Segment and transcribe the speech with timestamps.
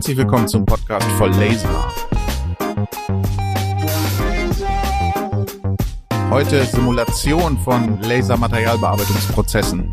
[0.00, 1.92] Herzlich willkommen zum Podcast voll Laser.
[6.30, 9.92] Heute Simulation von Lasermaterialbearbeitungsprozessen.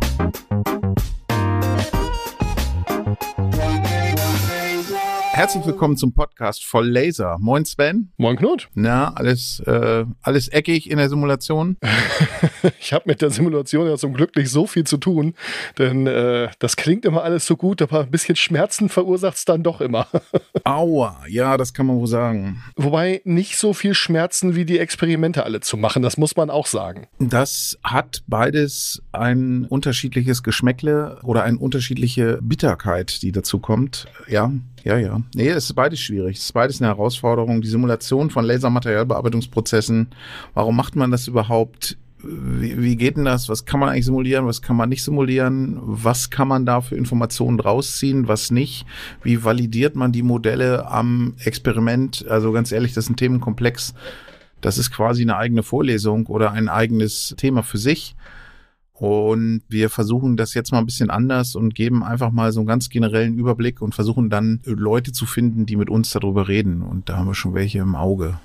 [5.32, 7.36] Herzlich willkommen zum Podcast voll Laser.
[7.38, 8.10] Moin Sven.
[8.16, 8.70] Moin Knut.
[8.72, 11.76] Na, alles, äh, alles eckig in der Simulation?
[12.80, 15.34] ich habe mit der Simulation ja zum Glück nicht so viel zu tun,
[15.78, 19.62] denn äh, das klingt immer alles so gut, aber ein bisschen Schmerzen verursacht es dann
[19.62, 20.06] doch immer.
[20.64, 22.62] Aua, ja, das kann man wohl sagen.
[22.76, 26.66] Wobei nicht so viel Schmerzen wie die Experimente alle zu machen, das muss man auch
[26.66, 27.06] sagen.
[27.18, 34.06] Das hat beides ein unterschiedliches Geschmäckle oder eine unterschiedliche Bitterkeit, die dazu kommt.
[34.28, 34.52] Ja,
[34.84, 35.20] ja, ja.
[35.34, 36.38] Nee, es ist beides schwierig.
[36.38, 37.60] Es ist beides eine Herausforderung.
[37.60, 40.08] Die Simulation von Lasermaterialbearbeitungsprozessen.
[40.54, 41.98] Warum macht man das überhaupt?
[42.22, 43.48] Wie, wie geht denn das?
[43.48, 44.46] Was kann man eigentlich simulieren?
[44.46, 45.78] Was kann man nicht simulieren?
[45.80, 48.26] Was kann man da für Informationen rausziehen?
[48.26, 48.86] Was nicht?
[49.22, 52.26] Wie validiert man die Modelle am Experiment?
[52.28, 53.94] Also ganz ehrlich, das ist ein Themenkomplex.
[54.60, 58.16] Das ist quasi eine eigene Vorlesung oder ein eigenes Thema für sich.
[58.92, 62.66] Und wir versuchen das jetzt mal ein bisschen anders und geben einfach mal so einen
[62.66, 66.82] ganz generellen Überblick und versuchen dann Leute zu finden, die mit uns darüber reden.
[66.82, 68.40] Und da haben wir schon welche im Auge.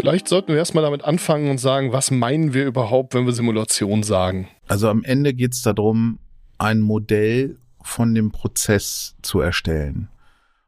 [0.00, 4.02] Vielleicht sollten wir erstmal damit anfangen und sagen, was meinen wir überhaupt, wenn wir Simulation
[4.02, 4.48] sagen?
[4.66, 6.18] Also am Ende geht es darum,
[6.56, 10.08] ein Modell von dem Prozess zu erstellen.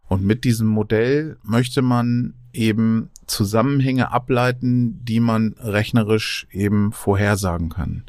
[0.07, 8.05] Und mit diesem Modell möchte man eben Zusammenhänge ableiten, die man rechnerisch eben vorhersagen kann.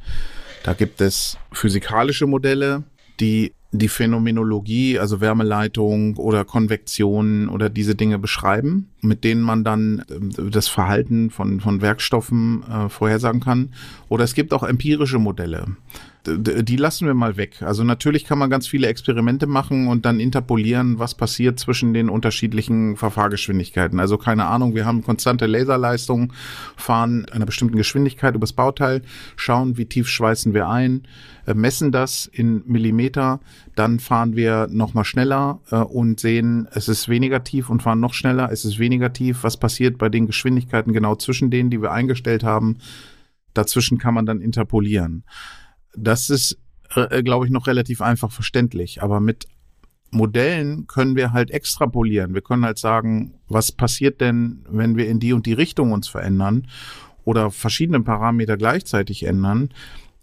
[0.64, 2.84] Da gibt es physikalische Modelle,
[3.22, 10.06] die die Phänomenologie, also Wärmeleitung oder Konvektion oder diese Dinge beschreiben, mit denen man dann
[10.10, 13.70] äh, das Verhalten von, von Werkstoffen äh, vorhersagen kann.
[14.10, 15.66] Oder es gibt auch empirische Modelle
[16.26, 17.62] die lassen wir mal weg.
[17.62, 22.08] Also natürlich kann man ganz viele Experimente machen und dann interpolieren, was passiert zwischen den
[22.09, 24.00] unterschiedlichen Verfahrgeschwindigkeiten.
[24.00, 26.31] Also keine Ahnung, wir haben konstante Laserleistung,
[26.78, 29.02] fahren einer bestimmten Geschwindigkeit übers Bauteil,
[29.36, 31.03] schauen, wie tief schweißen wir ein,
[31.46, 33.42] äh, messen das in Millimeter,
[33.76, 38.14] dann fahren wir nochmal schneller äh, und sehen, es ist weniger tief und fahren noch
[38.14, 39.44] schneller, es ist weniger tief.
[39.44, 42.78] Was passiert bei den Geschwindigkeiten genau zwischen denen, die wir eingestellt haben?
[43.53, 45.26] Dazwischen kann man dann interpolieren.
[45.96, 46.58] Das ist,
[46.96, 49.04] äh, glaube ich, noch relativ einfach verständlich.
[49.04, 49.48] Aber mit
[50.12, 52.34] Modellen können wir halt extrapolieren.
[52.34, 56.08] Wir können halt sagen, was passiert denn, wenn wir in die und die Richtung uns
[56.08, 56.68] verändern
[57.26, 59.70] oder verschiedene Parameter gleichzeitig ändern.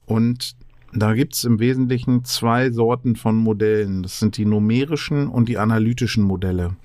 [0.06, 0.56] Und
[0.92, 4.02] da gibt's im Wesentlichen zwei Sorten von Modellen.
[4.02, 6.76] Das sind die numerischen und die analytischen Modelle.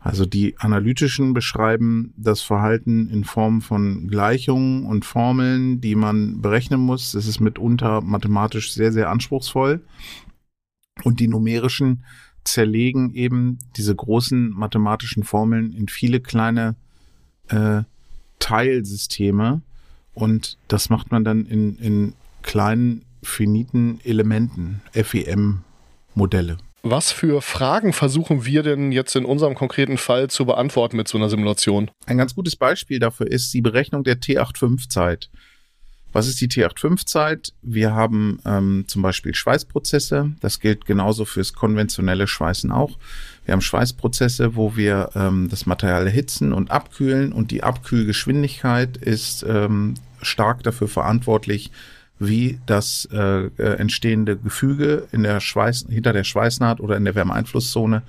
[0.00, 6.80] Also die analytischen beschreiben das Verhalten in Form von Gleichungen und Formeln, die man berechnen
[6.80, 7.12] muss.
[7.12, 9.82] Das ist mitunter mathematisch sehr, sehr anspruchsvoll.
[11.02, 12.04] Und die numerischen
[12.44, 16.76] zerlegen eben diese großen mathematischen Formeln in viele kleine
[17.48, 17.82] äh,
[18.38, 19.62] Teilsysteme.
[20.14, 26.58] Und das macht man dann in, in kleinen finiten Elementen, FEM-Modelle.
[26.90, 31.18] Was für Fragen versuchen wir denn jetzt in unserem konkreten Fall zu beantworten mit so
[31.18, 31.90] einer Simulation?
[32.06, 35.28] Ein ganz gutes Beispiel dafür ist die Berechnung der T85-Zeit.
[36.12, 37.52] Was ist die T85-Zeit?
[37.60, 40.32] Wir haben ähm, zum Beispiel Schweißprozesse.
[40.40, 42.96] Das gilt genauso fürs konventionelle Schweißen auch.
[43.44, 49.44] Wir haben Schweißprozesse, wo wir ähm, das Material erhitzen und abkühlen und die Abkühlgeschwindigkeit ist
[49.46, 51.70] ähm, stark dafür verantwortlich,
[52.18, 57.14] wie das äh, äh, entstehende Gefüge in der Schweiß, hinter der Schweißnaht oder in der
[57.14, 58.02] Wärmeeinflusszone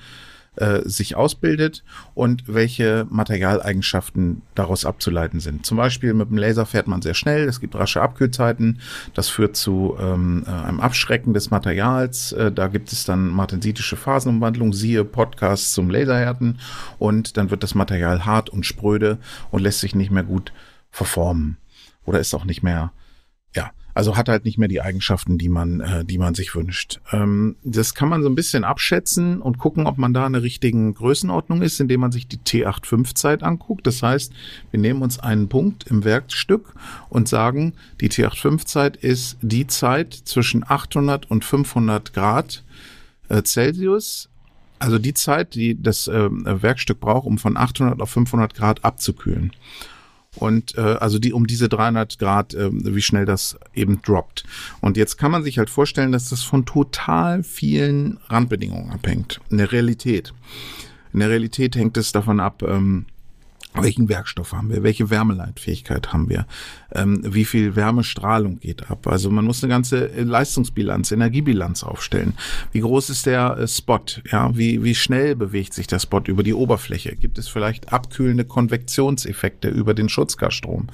[0.59, 1.83] äh, sich ausbildet
[2.15, 5.65] und welche Materialeigenschaften daraus abzuleiten sind.
[5.65, 8.79] Zum Beispiel mit dem Laser fährt man sehr schnell, es gibt rasche Abkühlzeiten,
[9.13, 13.95] das führt zu ähm, äh, einem Abschrecken des Materials, äh, da gibt es dann martensitische
[13.95, 16.59] Phasenumwandlung, siehe Podcast zum Laserhärten
[16.97, 19.19] und dann wird das Material hart und spröde
[19.51, 20.51] und lässt sich nicht mehr gut
[20.91, 21.57] verformen
[22.03, 22.91] oder ist auch nicht mehr
[23.55, 26.99] ja, also hat halt nicht mehr die Eigenschaften, die man, äh, die man sich wünscht.
[27.11, 30.43] Ähm, das kann man so ein bisschen abschätzen und gucken, ob man da in der
[30.43, 33.87] richtigen Größenordnung ist, indem man sich die T85-Zeit anguckt.
[33.87, 34.33] Das heißt,
[34.71, 36.73] wir nehmen uns einen Punkt im Werkstück
[37.09, 42.63] und sagen, die T85-Zeit ist die Zeit zwischen 800 und 500 Grad
[43.29, 44.29] äh, Celsius.
[44.77, 49.51] Also die Zeit, die das äh, Werkstück braucht, um von 800 auf 500 Grad abzukühlen.
[50.35, 54.43] Und äh, also die um diese 300 Grad, äh, wie schnell das eben droppt.
[54.79, 59.41] Und jetzt kann man sich halt vorstellen, dass das von total vielen Randbedingungen abhängt.
[59.49, 60.33] In der Realität.
[61.13, 63.05] In der Realität hängt es davon ab, ähm,
[63.73, 66.45] welchen Werkstoff haben wir, welche Wärmeleitfähigkeit haben wir,
[66.93, 69.07] ähm, wie viel Wärmestrahlung geht ab.
[69.07, 72.33] Also man muss eine ganze Leistungsbilanz, Energiebilanz aufstellen.
[72.71, 73.99] Wie groß ist der äh, Spot?
[74.31, 77.15] Ja, wie, wie schnell bewegt sich der Spot über die Oberfläche?
[77.15, 80.87] Gibt es vielleicht abkühlende Konvektionseffekte über den Schutzgasstrom?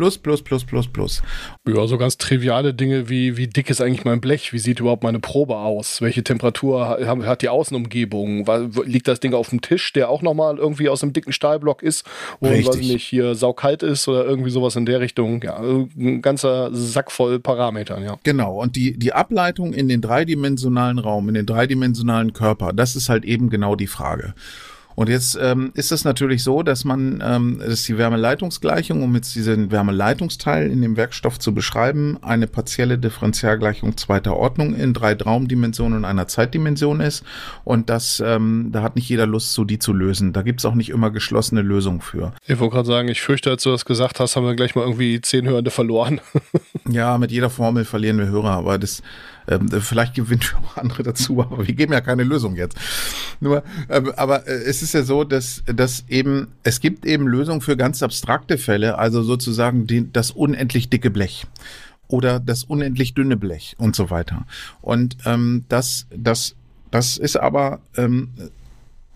[0.00, 1.22] Plus, plus, plus, plus, plus.
[1.68, 4.50] Ja, so ganz triviale Dinge wie, wie dick ist eigentlich mein Blech?
[4.54, 6.00] Wie sieht überhaupt meine Probe aus?
[6.00, 8.46] Welche Temperatur hat, hat die Außenumgebung?
[8.86, 12.06] Liegt das Ding auf dem Tisch, der auch nochmal irgendwie aus einem dicken Stahlblock ist
[12.38, 12.68] und Richtig.
[12.68, 15.42] weiß nicht, hier saukalt ist oder irgendwie sowas in der Richtung?
[15.42, 18.16] Ja, ein ganzer Sack voll Parametern, ja.
[18.22, 18.58] Genau.
[18.58, 23.26] Und die, die Ableitung in den dreidimensionalen Raum, in den dreidimensionalen Körper, das ist halt
[23.26, 24.32] eben genau die Frage.
[24.94, 29.14] Und jetzt ähm, ist es natürlich so, dass man, ähm, das ist die Wärmeleitungsgleichung, um
[29.14, 35.14] jetzt diesen Wärmeleitungsteil in dem Werkstoff zu beschreiben, eine partielle Differentialgleichung zweiter Ordnung in drei
[35.14, 37.24] Raumdimensionen und einer Zeitdimension ist.
[37.64, 40.32] Und das, ähm, da hat nicht jeder Lust zu, die zu lösen.
[40.32, 42.32] Da gibt es auch nicht immer geschlossene Lösungen für.
[42.46, 44.82] Ich wollte gerade sagen, ich fürchte, als du das gesagt hast, haben wir gleich mal
[44.82, 46.20] irgendwie zehn Hörende verloren.
[46.88, 49.02] ja, mit jeder Formel verlieren wir Hörer, aber das
[49.50, 52.76] ähm, vielleicht gewinnen wir auch andere dazu, aber wir geben ja keine Lösung jetzt.
[53.40, 57.60] Nur, ähm, aber äh, es ist ja so, dass, dass eben, es gibt eben Lösungen
[57.60, 61.46] für ganz abstrakte Fälle, also sozusagen die, das unendlich dicke Blech
[62.08, 64.46] oder das unendlich dünne Blech und so weiter.
[64.80, 66.54] Und ähm, das, das,
[66.90, 68.30] das ist aber ähm,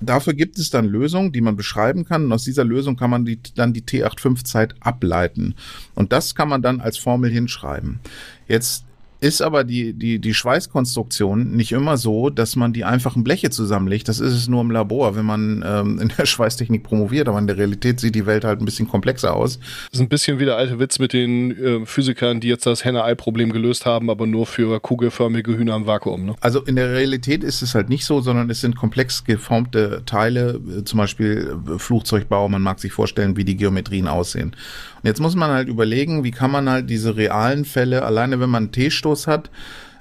[0.00, 2.24] Dafür gibt es dann Lösungen, die man beschreiben kann.
[2.24, 5.54] Und aus dieser Lösung kann man die, dann die T85-Zeit ableiten.
[5.94, 8.00] Und das kann man dann als Formel hinschreiben.
[8.48, 8.84] Jetzt
[9.24, 14.06] ist aber die, die, die Schweißkonstruktion nicht immer so, dass man die einfachen Bleche zusammenlegt.
[14.06, 17.46] Das ist es nur im Labor, wenn man ähm, in der Schweißtechnik promoviert, aber in
[17.46, 19.58] der Realität sieht die Welt halt ein bisschen komplexer aus.
[19.58, 22.84] Das ist ein bisschen wie der alte Witz mit den äh, Physikern, die jetzt das
[22.84, 26.26] Henne-Ei-Problem gelöst haben, aber nur für kugelförmige Hühner im Vakuum.
[26.26, 26.34] Ne?
[26.40, 30.60] Also in der Realität ist es halt nicht so, sondern es sind komplex geformte Teile,
[30.80, 34.54] äh, zum Beispiel äh, Flugzeugbau, man mag sich vorstellen, wie die Geometrien aussehen.
[35.04, 38.64] Jetzt muss man halt überlegen, wie kann man halt diese realen Fälle, alleine wenn man
[38.64, 39.50] einen T-Stoß hat,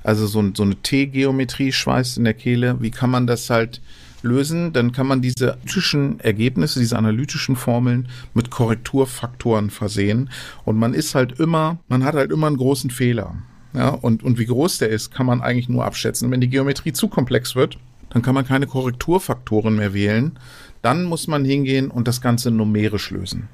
[0.03, 3.81] also so, so eine T-Geometrie schweißt in der Kehle, wie kann man das halt
[4.21, 4.73] lösen?
[4.73, 10.29] Dann kann man diese analytischen Ergebnisse, diese analytischen Formeln mit Korrekturfaktoren versehen.
[10.65, 13.35] Und man ist halt immer, man hat halt immer einen großen Fehler.
[13.73, 16.31] Ja, und, und wie groß der ist, kann man eigentlich nur abschätzen.
[16.31, 17.77] Wenn die Geometrie zu komplex wird,
[18.09, 20.37] dann kann man keine Korrekturfaktoren mehr wählen.
[20.81, 23.49] Dann muss man hingehen und das Ganze numerisch lösen.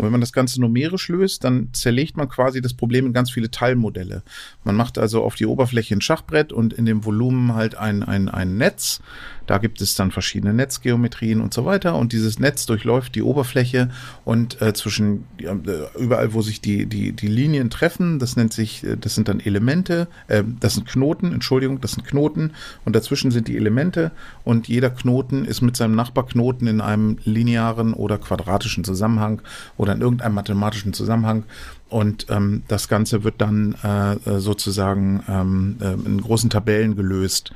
[0.00, 3.30] Und wenn man das Ganze numerisch löst, dann zerlegt man quasi das Problem in ganz
[3.30, 4.22] viele Teilmodelle.
[4.64, 8.30] Man macht also auf die Oberfläche ein Schachbrett und in dem Volumen halt ein, ein,
[8.30, 9.02] ein Netz.
[9.50, 11.96] Da gibt es dann verschiedene Netzgeometrien und so weiter.
[11.96, 13.90] Und dieses Netz durchläuft die Oberfläche
[14.24, 15.50] und äh, zwischen äh,
[15.98, 19.40] überall, wo sich die, die, die Linien treffen, das nennt sich, äh, das sind dann
[19.40, 22.52] Elemente, äh, das sind Knoten, Entschuldigung, das sind Knoten
[22.84, 24.12] und dazwischen sind die Elemente
[24.44, 29.42] und jeder Knoten ist mit seinem Nachbarknoten in einem linearen oder quadratischen Zusammenhang
[29.76, 31.42] oder in irgendeinem mathematischen Zusammenhang.
[31.88, 37.52] Und ähm, das Ganze wird dann äh, sozusagen ähm, äh, in großen Tabellen gelöst.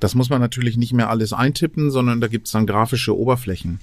[0.00, 3.78] Das muss man natürlich nicht mehr alles eintippen, sondern da gibt es dann grafische Oberflächen.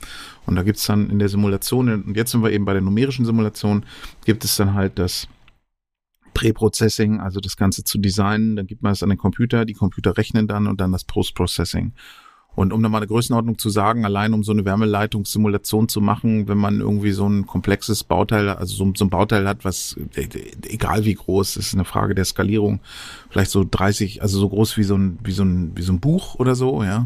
[0.45, 2.81] Und da gibt es dann in der Simulation, und jetzt sind wir eben bei der
[2.81, 3.85] numerischen Simulation,
[4.25, 5.27] gibt es dann halt das
[6.33, 8.55] Pre-Processing, also das Ganze zu designen.
[8.55, 11.93] Dann gibt man es an den Computer, die Computer rechnen dann und dann das Post-Processing.
[12.57, 16.57] Und um nochmal eine Größenordnung zu sagen, allein um so eine Wärmeleitungssimulation zu machen, wenn
[16.57, 19.95] man irgendwie so ein komplexes Bauteil, also so, so ein Bauteil hat, was
[20.67, 22.79] egal wie groß, ist eine Frage der Skalierung,
[23.29, 25.99] vielleicht so 30, also so groß wie so ein, wie so ein, wie so ein
[25.99, 27.05] Buch oder so, ja.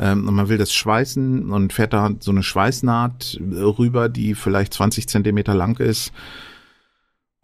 [0.00, 3.40] Ähm, und man will das schweißen und fährt da so eine Schweißnaht
[3.78, 6.12] rüber, die vielleicht 20 Zentimeter lang ist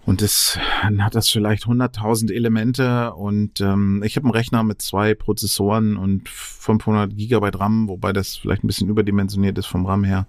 [0.06, 5.14] und dann hat das vielleicht 100.000 Elemente und ähm, ich habe einen Rechner mit zwei
[5.14, 10.28] Prozessoren und 500 Gigabyte RAM, wobei das vielleicht ein bisschen überdimensioniert ist vom RAM her.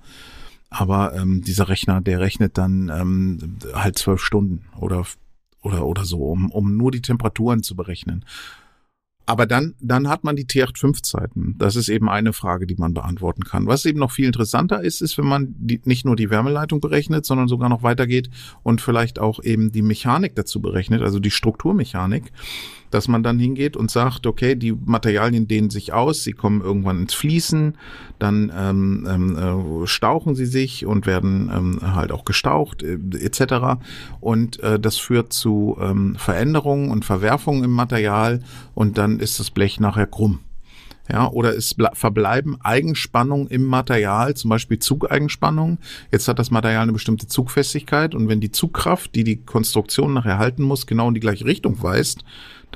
[0.71, 5.05] Aber ähm, dieser Rechner, der rechnet dann ähm, halt zwölf Stunden oder
[5.61, 8.25] oder oder so, um, um nur die Temperaturen zu berechnen.
[9.27, 11.55] Aber dann, dann hat man die T85-Zeiten.
[11.57, 13.67] Das ist eben eine Frage, die man beantworten kann.
[13.67, 17.25] Was eben noch viel interessanter ist, ist, wenn man die, nicht nur die Wärmeleitung berechnet,
[17.25, 18.29] sondern sogar noch weitergeht
[18.63, 22.31] und vielleicht auch eben die Mechanik dazu berechnet, also die Strukturmechanik
[22.91, 27.01] dass man dann hingeht und sagt, okay, die Materialien dehnen sich aus, sie kommen irgendwann
[27.01, 27.77] ins Fließen,
[28.19, 33.79] dann ähm, ähm, äh, stauchen sie sich und werden ähm, halt auch gestaucht äh, etc.
[34.19, 38.41] Und äh, das führt zu ähm, Veränderungen und Verwerfungen im Material
[38.73, 40.39] und dann ist das Blech nachher krumm.
[41.09, 45.77] Ja, oder es verbleiben Eigenspannungen im Material, zum Beispiel Zugeigenspannungen.
[46.11, 50.37] Jetzt hat das Material eine bestimmte Zugfestigkeit und wenn die Zugkraft, die die Konstruktion nachher
[50.37, 52.25] halten muss, genau in die gleiche Richtung weist,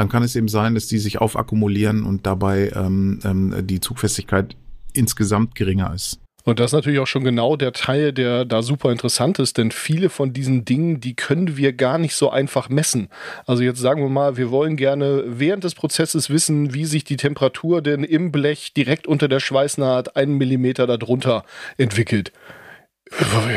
[0.01, 4.55] dann kann es eben sein, dass die sich aufakkumulieren und dabei ähm, ähm, die Zugfestigkeit
[4.93, 6.19] insgesamt geringer ist.
[6.43, 9.69] Und das ist natürlich auch schon genau der Teil, der da super interessant ist, denn
[9.69, 13.09] viele von diesen Dingen, die können wir gar nicht so einfach messen.
[13.45, 17.17] Also jetzt sagen wir mal, wir wollen gerne während des Prozesses wissen, wie sich die
[17.17, 21.43] Temperatur denn im Blech direkt unter der Schweißnaht einen Millimeter darunter
[21.77, 22.31] entwickelt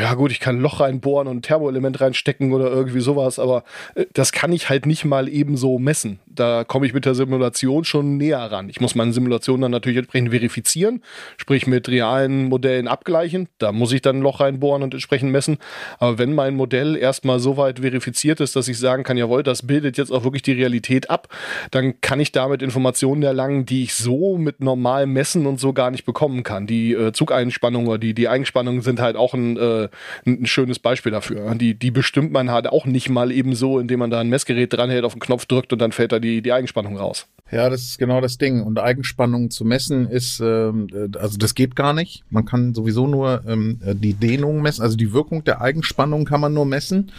[0.01, 3.63] ja gut, ich kann ein Loch reinbohren und ein Thermoelement reinstecken oder irgendwie sowas, aber
[3.95, 6.19] äh, das kann ich halt nicht mal eben so messen.
[6.25, 8.67] Da komme ich mit der Simulation schon näher ran.
[8.67, 11.01] Ich muss meine Simulation dann natürlich entsprechend verifizieren,
[11.37, 13.47] sprich mit realen Modellen abgleichen.
[13.57, 15.57] Da muss ich dann ein Loch reinbohren und entsprechend messen.
[15.99, 19.65] Aber wenn mein Modell erstmal so weit verifiziert ist, dass ich sagen kann, jawohl, das
[19.65, 21.29] bildet jetzt auch wirklich die Realität ab,
[21.71, 25.91] dann kann ich damit Informationen erlangen, die ich so mit normalem Messen und so gar
[25.91, 26.67] nicht bekommen kann.
[26.67, 29.89] Die äh, Zugeinspannung oder die, die Eigenspannungen sind halt auch ein ein, äh,
[30.25, 31.53] ein schönes Beispiel dafür.
[31.55, 34.73] Die, die bestimmt man halt auch nicht mal eben so, indem man da ein Messgerät
[34.73, 37.27] dranhält, auf den Knopf drückt und dann fällt da die, die Eigenspannung raus.
[37.51, 38.63] Ja, das ist genau das Ding.
[38.63, 42.23] Und Eigenspannung zu messen ist, ähm, äh, also das geht gar nicht.
[42.29, 46.53] Man kann sowieso nur ähm, die Dehnung messen, also die Wirkung der Eigenspannung kann man
[46.53, 47.11] nur messen.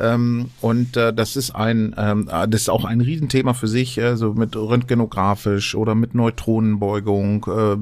[0.00, 4.34] Ähm, und äh, das ist ein, ähm, das ist auch ein Riesenthema für sich, also
[4.34, 7.76] mit röntgenografisch oder mit Neutronenbeugung äh,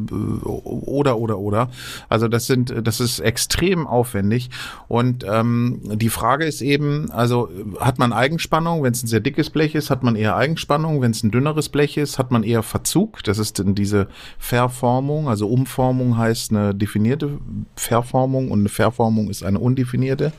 [0.45, 1.71] oder oder oder.
[2.09, 4.51] Also das sind, das ist extrem aufwendig.
[4.89, 7.49] Und ähm, die Frage ist eben, also
[7.79, 11.13] hat man Eigenspannung, wenn es ein sehr dickes Blech ist, hat man eher Eigenspannung, wenn
[11.13, 13.23] es ein dünneres Blech ist, hat man eher Verzug.
[13.25, 14.09] Das ist dann diese
[14.39, 17.39] Verformung, also Umformung heißt eine definierte
[17.77, 20.33] Verformung und eine Verformung ist eine undefinierte.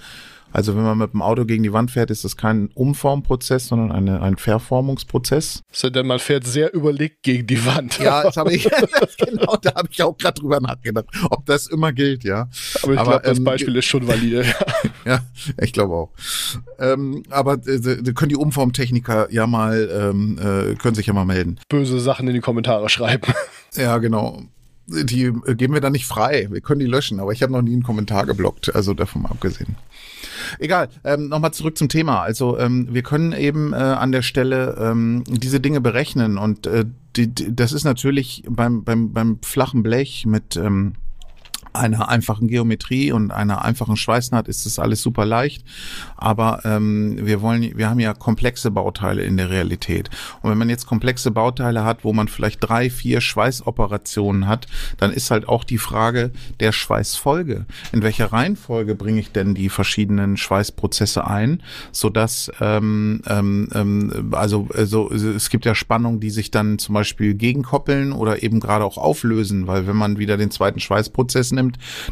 [0.52, 3.92] Also wenn man mit dem Auto gegen die Wand fährt, ist das kein Umformprozess, sondern
[3.92, 5.62] eine, ein Verformungsprozess.
[5.72, 8.00] So, denn man fährt sehr überlegt gegen die Wand.
[8.00, 8.64] Ja, das habe ich,
[9.18, 12.50] genau, da habe ich auch gerade drüber nachgedacht, ob das immer gilt, ja.
[12.84, 14.46] Aber ich glaube, das ähm, Beispiel ist schon valide.
[15.06, 15.22] ja,
[15.62, 16.10] ich glaube auch.
[16.80, 17.80] Ähm, aber äh,
[18.14, 21.60] können die Umformtechniker ja mal, ähm, äh, können sich ja mal melden.
[21.70, 23.32] Böse Sachen in die Kommentare schreiben.
[23.76, 24.44] Ja, genau
[24.90, 26.48] die äh, geben wir dann nicht frei.
[26.50, 29.30] Wir können die löschen, aber ich habe noch nie einen Kommentar geblockt, also davon mal
[29.30, 29.76] abgesehen.
[30.58, 32.22] Egal, ähm, nochmal zurück zum Thema.
[32.22, 36.86] Also ähm, wir können eben äh, an der Stelle ähm, diese Dinge berechnen und äh,
[37.16, 40.94] die, die, das ist natürlich beim, beim, beim flachen Blech mit ähm,
[41.74, 45.64] einer einfachen Geometrie und einer einfachen Schweißnaht ist das alles super leicht.
[46.18, 50.10] Aber ähm, wir wollen, wir haben ja komplexe Bauteile in der Realität.
[50.42, 55.12] Und wenn man jetzt komplexe Bauteile hat, wo man vielleicht drei, vier Schweißoperationen hat, dann
[55.12, 57.66] ist halt auch die Frage der Schweißfolge.
[57.92, 61.62] In welcher Reihenfolge bringe ich denn die verschiedenen Schweißprozesse ein,
[61.92, 67.34] sodass ähm, ähm, ähm also, also es gibt ja Spannungen, die sich dann zum Beispiel
[67.34, 71.52] gegenkoppeln oder eben gerade auch auflösen, weil wenn man wieder den zweiten Schweißprozess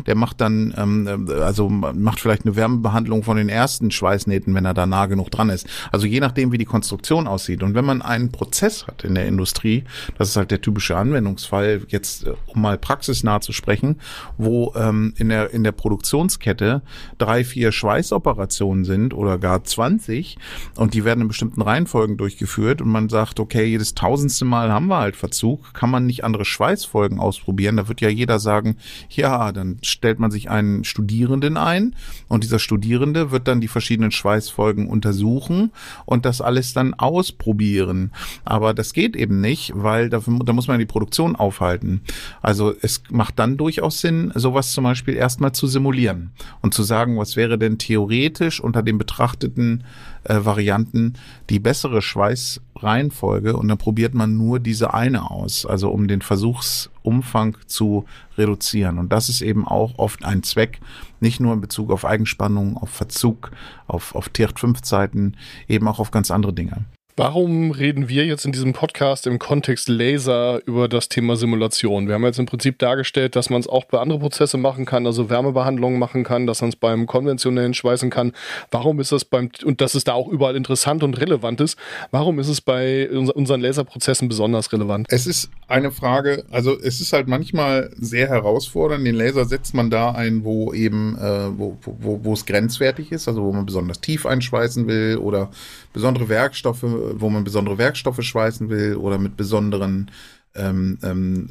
[0.06, 4.74] der macht dann, ähm, also macht vielleicht eine Wärmebehandlung von den ersten Schweißnähten, wenn er
[4.74, 5.68] da nah genug dran ist.
[5.92, 7.64] Also je nachdem, wie die Konstruktion aussieht.
[7.64, 9.84] Und wenn man einen Prozess hat in der Industrie,
[10.18, 13.98] das ist halt der typische Anwendungsfall, jetzt äh, um mal praxisnah zu sprechen,
[14.38, 16.82] wo ähm, in, der, in der Produktionskette
[17.18, 20.38] drei, vier Schweißoperationen sind oder gar 20
[20.76, 24.88] und die werden in bestimmten Reihenfolgen durchgeführt und man sagt, okay, jedes tausendste Mal haben
[24.88, 27.78] wir halt Verzug, kann man nicht andere Schweißfolgen ausprobieren.
[27.78, 28.78] Da wird ja jeder sagen,
[29.10, 31.96] ja, dann stellt man sich einen Studierenden ein
[32.28, 35.72] und dieser Studierende wird dann die verschiedenen Schweißfolgen untersuchen
[36.06, 38.12] und das alles dann ausprobieren.
[38.46, 42.02] Aber das geht eben nicht, weil dafür, da muss man die Produktion aufhalten.
[42.42, 47.18] Also es macht dann durchaus Sinn, sowas zum Beispiel erstmal zu simulieren und zu sagen,
[47.18, 49.84] was wäre denn theoretisch unter den betrachteten
[50.24, 51.14] äh, Varianten
[51.50, 57.58] die bessere Schweißreihenfolge und dann probiert man nur diese eine aus, also um den Versuchsumfang
[57.66, 58.06] zu
[58.38, 58.98] reduzieren.
[59.00, 60.80] Und das ist eben auch oft ein Zweck,
[61.20, 63.52] nicht nur in Bezug auf Eigenspannung, auf Verzug,
[63.88, 66.86] auf, auf Tiert-5-Zeiten, eben auch auf ganz andere Dinge.
[67.20, 72.08] Warum reden wir jetzt in diesem Podcast im Kontext Laser über das Thema Simulation?
[72.08, 75.08] Wir haben jetzt im Prinzip dargestellt, dass man es auch bei anderen Prozesse machen kann,
[75.08, 78.34] also Wärmebehandlungen machen kann, dass man es beim konventionellen Schweißen kann.
[78.70, 81.76] Warum ist das beim, und dass es da auch überall interessant und relevant ist,
[82.12, 85.08] warum ist es bei unseren Laserprozessen besonders relevant?
[85.10, 89.08] Es ist eine Frage, also es ist halt manchmal sehr herausfordernd.
[89.08, 93.28] Den Laser setzt man da ein, wo eben, äh, wo, wo, wo es grenzwertig ist,
[93.28, 95.50] also wo man besonders tief einschweißen will oder
[95.94, 100.12] besondere Werkstoffe, wo man besondere Werkstoffe schweißen will oder mit besonderen
[100.56, 101.50] ähm, ähm,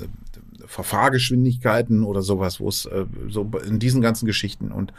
[0.67, 4.93] Verfahrgeschwindigkeiten oder sowas, wo es äh, so in diesen ganzen Geschichten und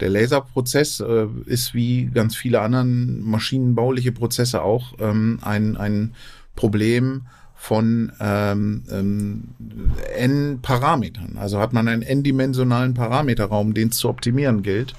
[0.00, 6.14] der Laserprozess äh, ist wie ganz viele anderen maschinenbauliche Prozesse auch ähm, ein, ein
[6.56, 9.48] Problem von ähm, ähm,
[10.16, 11.38] n-Parametern.
[11.38, 14.94] Also hat man einen n-dimensionalen Parameterraum, den es zu optimieren gilt.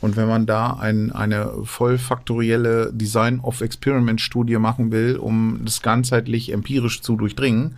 [0.00, 5.82] Und wenn man da ein, eine vollfaktorielle Design of Experiment Studie machen will, um das
[5.82, 7.76] ganzheitlich empirisch zu durchdringen,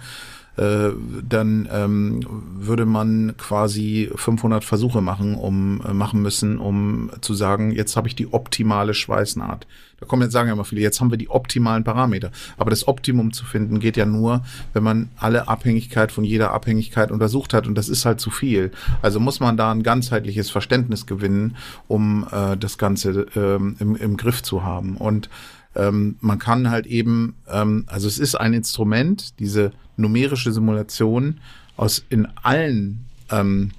[0.57, 0.91] äh,
[1.27, 2.21] dann ähm,
[2.57, 8.09] würde man quasi 500 Versuche machen, um äh, machen müssen, um zu sagen, jetzt habe
[8.09, 9.67] ich die optimale Schweißnaht.
[9.99, 12.33] Da kommen jetzt sagen ja immer viele, jetzt haben wir die optimalen Parameter.
[12.59, 14.43] Aber das Optimum zu finden geht ja nur,
[14.73, 18.73] wenn man alle Abhängigkeit von jeder Abhängigkeit untersucht hat und das ist halt zu viel.
[19.01, 21.57] Also muss man da ein ganzheitliches Verständnis gewinnen,
[21.89, 24.97] um äh, das Ganze ähm, im, im Griff zu haben.
[24.97, 25.31] Und
[25.75, 31.41] ähm, man kann halt eben, ähm, also es ist ein Instrument, diese numerische Simulation
[31.77, 33.73] aus in allen ähm,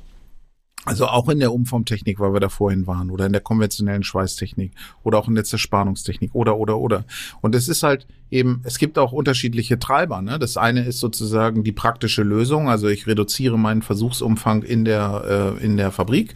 [0.86, 4.74] also auch in der Umformtechnik, weil wir da vorhin waren, oder in der konventionellen Schweißtechnik
[5.04, 7.06] oder auch in der Zerspannungstechnik oder oder oder.
[7.42, 10.22] Und es ist halt eben, es gibt auch unterschiedliche Treiber.
[10.22, 10.40] Ne?
[10.40, 15.64] Das eine ist sozusagen die praktische Lösung, also ich reduziere meinen Versuchsumfang in der äh,
[15.64, 16.36] in der Fabrik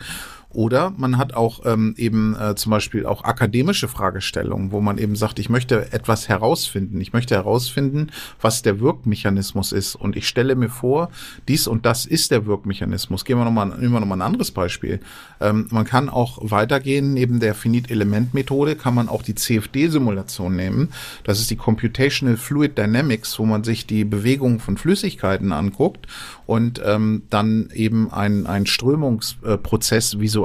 [0.53, 5.17] oder man hat auch ähm, eben äh, zum Beispiel auch akademische Fragestellungen, wo man eben
[5.17, 7.01] sagt, ich möchte etwas herausfinden.
[7.01, 8.07] Ich möchte herausfinden,
[8.41, 9.95] was der Wirkmechanismus ist.
[9.95, 11.09] Und ich stelle mir vor,
[11.49, 13.25] dies und das ist der Wirkmechanismus.
[13.25, 15.01] Gehen wir nochmal, nehmen wir nochmal ein anderes Beispiel.
[15.41, 17.13] Ähm, man kann auch weitergehen.
[17.13, 20.89] Neben der Finite-Element-Methode kann man auch die CFD-Simulation nehmen.
[21.25, 26.07] Das ist die Computational Fluid Dynamics, wo man sich die Bewegung von Flüssigkeiten anguckt
[26.45, 30.36] und ähm, dann eben ein, ein Strömungsprozess visualisiert.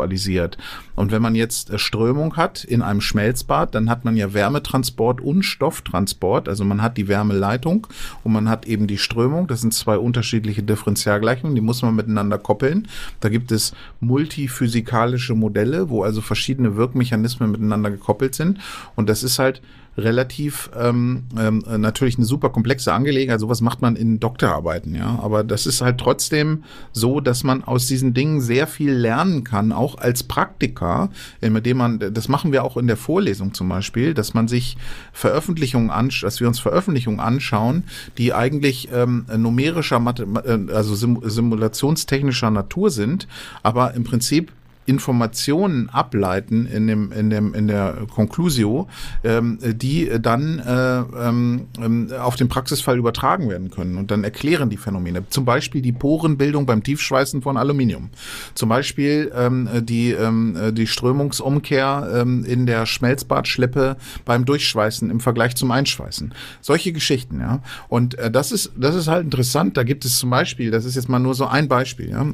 [0.94, 5.20] Und wenn man jetzt äh, Strömung hat in einem Schmelzbad, dann hat man ja Wärmetransport
[5.20, 6.48] und Stofftransport.
[6.48, 7.86] Also man hat die Wärmeleitung
[8.24, 9.46] und man hat eben die Strömung.
[9.46, 12.88] Das sind zwei unterschiedliche Differentialgleichungen, die muss man miteinander koppeln.
[13.20, 18.58] Da gibt es multiphysikalische Modelle, wo also verschiedene Wirkmechanismen miteinander gekoppelt sind.
[18.96, 19.62] Und das ist halt
[19.96, 23.40] relativ ähm, ähm, natürlich eine super komplexe Angelegenheit.
[23.40, 25.18] Sowas macht man in Doktorarbeiten, ja.
[25.22, 29.72] Aber das ist halt trotzdem so, dass man aus diesen Dingen sehr viel lernen kann,
[29.72, 34.32] auch als Praktiker, indem man, das machen wir auch in der Vorlesung zum Beispiel, dass
[34.32, 34.76] man sich
[35.12, 37.84] Veröffentlichungen anschaut, dass wir uns Veröffentlichungen anschauen,
[38.16, 40.02] die eigentlich ähm, numerischer,
[40.44, 43.28] äh, also simulationstechnischer Natur sind,
[43.62, 44.52] aber im Prinzip
[44.86, 48.88] Informationen ableiten in dem in dem in der Conclusio,
[49.22, 54.70] ähm, die dann äh, ähm, ähm, auf den Praxisfall übertragen werden können und dann erklären
[54.70, 55.24] die Phänomene.
[55.28, 58.10] Zum Beispiel die Porenbildung beim Tiefschweißen von Aluminium.
[58.54, 65.54] Zum Beispiel ähm, die ähm, die Strömungsumkehr ähm, in der Schmelzbadschleppe beim Durchschweißen im Vergleich
[65.54, 66.34] zum Einschweißen.
[66.60, 67.62] Solche Geschichten, ja.
[67.88, 69.76] Und äh, das ist das ist halt interessant.
[69.76, 72.26] Da gibt es zum Beispiel, das ist jetzt mal nur so ein Beispiel, ja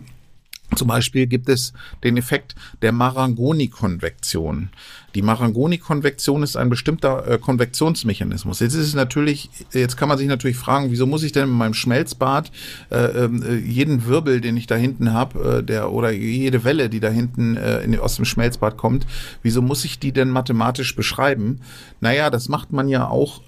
[0.77, 1.73] zum Beispiel gibt es
[2.05, 4.69] den Effekt der Marangoni-Konvektion.
[5.15, 8.61] Die Marangoni-Konvektion ist ein bestimmter äh, Konvektionsmechanismus.
[8.61, 11.55] Jetzt ist es natürlich, jetzt kann man sich natürlich fragen, wieso muss ich denn in
[11.55, 12.53] meinem Schmelzbad
[12.91, 17.01] äh, äh, jeden Wirbel, den ich da hinten habe, äh, der oder jede Welle, die
[17.01, 19.07] da hinten äh, in, aus dem Schmelzbad kommt,
[19.43, 21.61] wieso muss ich die denn mathematisch beschreiben?
[22.01, 23.41] Naja, das macht man ja auch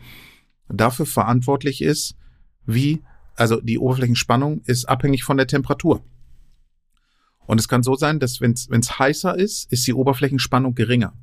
[0.69, 2.17] dafür verantwortlich ist,
[2.67, 3.03] wie,
[3.39, 6.03] also die Oberflächenspannung ist abhängig von der Temperatur.
[7.47, 11.15] Und es kann so sein, dass wenn es heißer ist, ist die Oberflächenspannung geringer.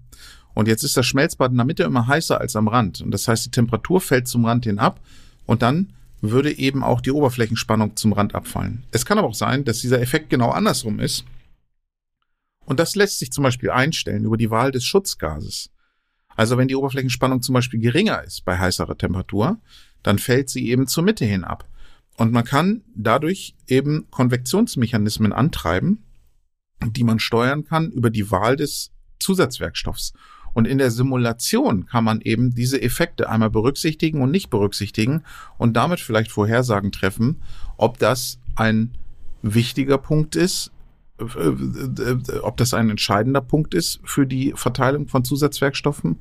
[0.54, 3.02] Und jetzt ist das Schmelzbad in der Mitte immer heißer als am Rand.
[3.02, 5.02] Und das heißt, die Temperatur fällt zum Rand hin ab
[5.46, 8.86] und dann würde eben auch die Oberflächenspannung zum Rand abfallen.
[8.92, 11.26] Es kann aber auch sein, dass dieser Effekt genau andersrum ist
[12.66, 15.70] und das lässt sich zum Beispiel einstellen über die Wahl des Schutzgases.
[16.36, 19.60] Also wenn die Oberflächenspannung zum Beispiel geringer ist bei heißerer Temperatur,
[20.04, 21.68] dann fällt sie eben zur Mitte hin ab.
[22.18, 26.04] Und man kann dadurch eben Konvektionsmechanismen antreiben,
[26.86, 30.14] die man steuern kann über die Wahl des Zusatzwerkstoffs.
[30.54, 35.24] Und in der Simulation kann man eben diese Effekte einmal berücksichtigen und nicht berücksichtigen
[35.58, 37.42] und damit vielleicht Vorhersagen treffen,
[37.76, 38.98] ob das ein
[39.42, 40.72] wichtiger Punkt ist
[42.42, 46.20] ob das ein entscheidender Punkt ist für die Verteilung von Zusatzwerkstoffen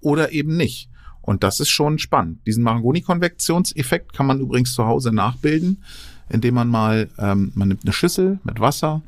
[0.00, 0.88] oder eben nicht.
[1.30, 2.44] Und das ist schon spannend.
[2.44, 5.84] Diesen Marangoni-Konvektionseffekt kann man übrigens zu Hause nachbilden,
[6.28, 9.02] indem man mal, ähm, man nimmt eine Schüssel mit Wasser,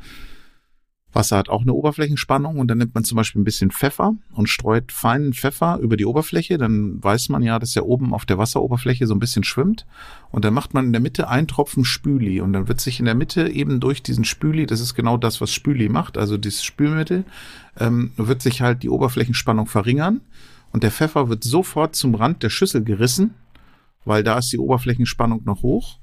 [1.12, 4.48] Wasser hat auch eine Oberflächenspannung und dann nimmt man zum Beispiel ein bisschen Pfeffer und
[4.48, 6.58] streut feinen Pfeffer über die Oberfläche.
[6.58, 9.84] Dann weiß man ja, dass er oben auf der Wasseroberfläche so ein bisschen schwimmt.
[10.30, 13.06] Und dann macht man in der Mitte einen Tropfen Spüli und dann wird sich in
[13.06, 16.62] der Mitte eben durch diesen Spüli, das ist genau das, was Spüli macht, also dieses
[16.62, 17.24] Spülmittel,
[17.80, 20.20] ähm, wird sich halt die Oberflächenspannung verringern
[20.72, 23.34] und der Pfeffer wird sofort zum Rand der Schüssel gerissen,
[24.04, 25.98] weil da ist die Oberflächenspannung noch hoch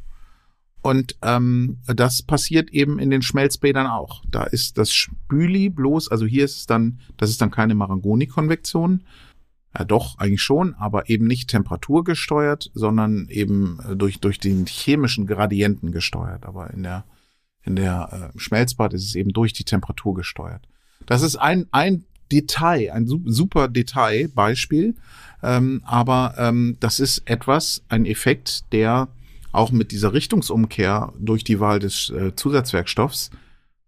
[0.82, 4.24] und ähm, das passiert eben in den Schmelzbädern auch.
[4.30, 9.04] Da ist das Spüli bloß, also hier ist es dann, das ist dann keine Marangoni-Konvektion.
[9.78, 15.28] Ja, doch, eigentlich schon, aber eben nicht temperaturgesteuert, sondern eben äh, durch, durch den chemischen
[15.28, 16.46] Gradienten gesteuert.
[16.46, 17.06] Aber in der,
[17.64, 20.68] in der äh, Schmelzbad ist es eben durch die Temperatur gesteuert.
[21.06, 24.96] Das ist ein, ein Detail, ein super Detailbeispiel,
[25.42, 29.10] ähm, aber ähm, das ist etwas, ein Effekt, der
[29.52, 33.32] auch mit dieser Richtungsumkehr durch die Wahl des äh, Zusatzwerkstoffs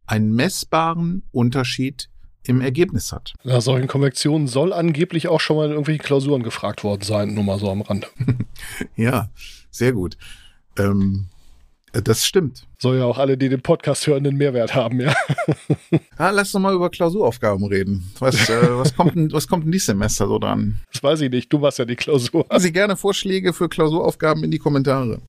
[0.07, 2.09] einen messbaren Unterschied
[2.43, 3.33] im Ergebnis hat.
[3.43, 7.43] Ja, solchen Konvektionen soll angeblich auch schon mal in irgendwelchen Klausuren gefragt worden sein, nur
[7.43, 8.07] mal so am Rande.
[8.95, 9.29] ja,
[9.69, 10.17] sehr gut.
[10.77, 11.27] Ähm,
[11.93, 12.67] das stimmt.
[12.79, 15.13] Soll ja auch alle, die den Podcast hören, einen Mehrwert haben, ja.
[16.17, 18.11] ah, lass doch mal über Klausuraufgaben reden.
[18.19, 20.79] Was, äh, was, kommt denn, was kommt denn dieses Semester so dran?
[20.91, 21.51] Das weiß ich nicht.
[21.51, 22.45] Du machst ja die Klausur.
[22.57, 25.21] Sie gerne Vorschläge für Klausuraufgaben in die Kommentare.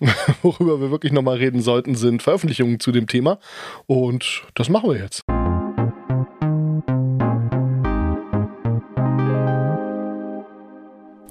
[0.42, 3.38] Worüber wir wirklich nochmal reden sollten, sind Veröffentlichungen zu dem Thema.
[3.86, 5.22] Und das machen wir jetzt.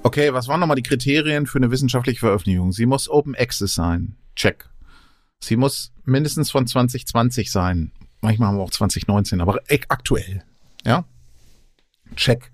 [0.02, 2.70] Okay, was waren nochmal die Kriterien für eine wissenschaftliche Veröffentlichung?
[2.70, 4.16] Sie muss Open Access sein.
[4.36, 4.68] Check.
[5.40, 7.92] Sie muss mindestens von 2020 sein.
[8.20, 10.42] Manchmal haben wir auch 2019, aber aktuell.
[10.84, 11.04] Ja?
[12.14, 12.50] Check.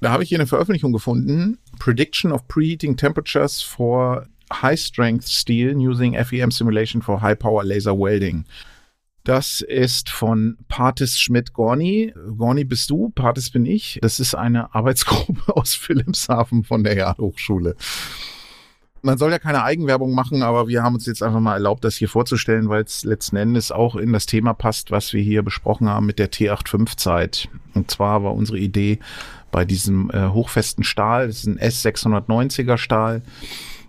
[0.00, 1.58] Da habe ich hier eine Veröffentlichung gefunden.
[1.78, 7.96] Prediction of Preheating Temperatures for high strength steel using FEM simulation for high power laser
[7.96, 8.44] welding.
[9.24, 12.12] Das ist von Partis Schmidt-Gorni.
[12.36, 14.00] Gorni bist du, Partis bin ich.
[14.02, 17.76] Das ist eine Arbeitsgruppe aus Wilhelmshaven von der Jahrhochschule.
[19.04, 21.96] Man soll ja keine Eigenwerbung machen, aber wir haben uns jetzt einfach mal erlaubt, das
[21.96, 25.88] hier vorzustellen, weil es letzten Endes auch in das Thema passt, was wir hier besprochen
[25.88, 27.48] haben mit der T85-Zeit.
[27.74, 29.00] Und zwar war unsere Idee
[29.50, 33.22] bei diesem äh, hochfesten Stahl, das ist ein S690er Stahl,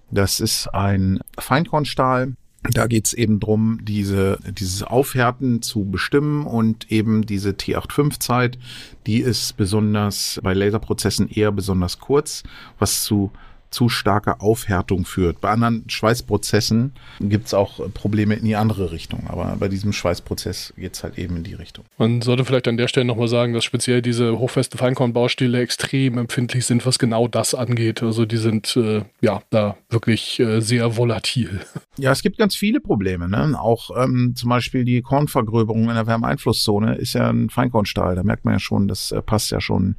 [0.09, 2.33] das ist ein Feinkornstahl.
[2.71, 8.57] Da geht's eben drum, diese, dieses Aufhärten zu bestimmen und eben diese T85-Zeit,
[9.05, 12.43] die ist besonders bei Laserprozessen eher besonders kurz,
[12.79, 13.31] was zu
[13.73, 15.41] zu starker Aufhärtung führt.
[15.41, 20.73] Bei anderen Schweißprozessen gibt es auch Probleme in die andere Richtung, aber bei diesem Schweißprozess
[20.77, 21.85] geht es halt eben in die Richtung.
[21.97, 26.65] Man sollte vielleicht an der Stelle nochmal sagen, dass speziell diese hochfesten Feinkornbaustile extrem empfindlich
[26.65, 28.03] sind, was genau das angeht.
[28.03, 31.61] Also die sind äh, ja da wirklich äh, sehr volatil.
[31.97, 33.29] Ja, es gibt ganz viele Probleme.
[33.29, 33.59] Ne?
[33.59, 38.15] Auch ähm, zum Beispiel die Kornvergröberung in der Wärmeeinflusszone ist ja ein Feinkornstahl.
[38.15, 39.95] Da merkt man ja schon, das äh, passt ja schon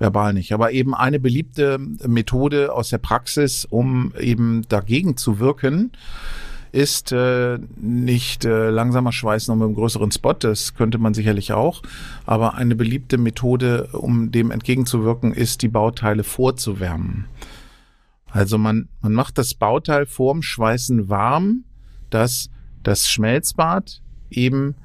[0.00, 0.52] verbal nicht.
[0.52, 5.92] Aber eben eine beliebte Methode aus der Praxis, um eben dagegen zu wirken,
[6.72, 11.52] ist äh, nicht äh, langsamer Schweiß noch mit einem größeren Spot, das könnte man sicherlich
[11.52, 11.82] auch,
[12.26, 17.26] aber eine beliebte Methode, um dem entgegenzuwirken, ist, die Bauteile vorzuwärmen.
[18.30, 21.64] Also man, man macht das Bauteil vorm Schweißen warm,
[22.08, 22.50] dass
[22.84, 24.76] das Schmelzbad eben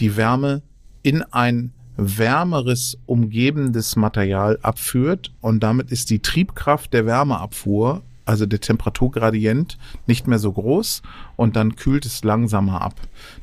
[0.00, 0.62] die Wärme
[1.02, 8.60] in ein wärmeres umgebendes Material abführt und damit ist die Triebkraft der Wärmeabfuhr, also der
[8.60, 11.02] Temperaturgradient, nicht mehr so groß
[11.34, 12.94] und dann kühlt es langsamer ab.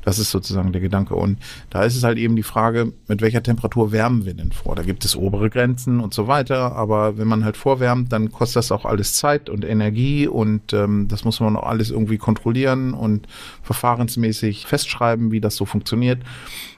[0.02, 1.14] Das ist sozusagen der Gedanke.
[1.14, 4.74] Und da ist es halt eben die Frage, mit welcher Temperatur wärmen wir denn vor?
[4.76, 8.56] Da gibt es obere Grenzen und so weiter, aber wenn man halt vorwärmt, dann kostet
[8.56, 12.94] das auch alles Zeit und Energie und ähm, das muss man auch alles irgendwie kontrollieren
[12.94, 13.28] und
[13.62, 16.20] verfahrensmäßig festschreiben, wie das so funktioniert.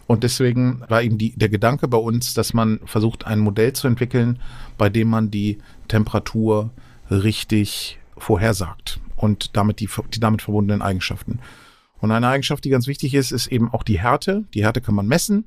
[0.08, 3.86] Und deswegen war eben die, der Gedanke bei uns, dass man versucht, ein Modell zu
[3.86, 4.40] entwickeln,
[4.76, 6.70] bei dem man die Temperatur
[7.10, 11.40] richtig vorhersagt und damit die, die damit verbundenen Eigenschaften.
[11.98, 14.44] Und eine Eigenschaft, die ganz wichtig ist, ist eben auch die Härte.
[14.54, 15.46] Die Härte kann man messen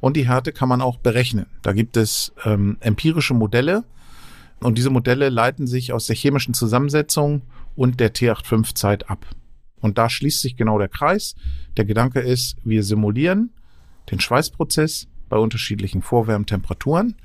[0.00, 1.46] und die Härte kann man auch berechnen.
[1.62, 3.84] Da gibt es ähm, empirische Modelle
[4.60, 7.42] und diese Modelle leiten sich aus der chemischen Zusammensetzung
[7.76, 9.26] und der T85-Zeit ab.
[9.80, 11.34] Und da schließt sich genau der Kreis.
[11.76, 13.50] Der Gedanke ist, wir simulieren
[14.10, 17.16] den Schweißprozess bei unterschiedlichen Vorwärmtemperaturen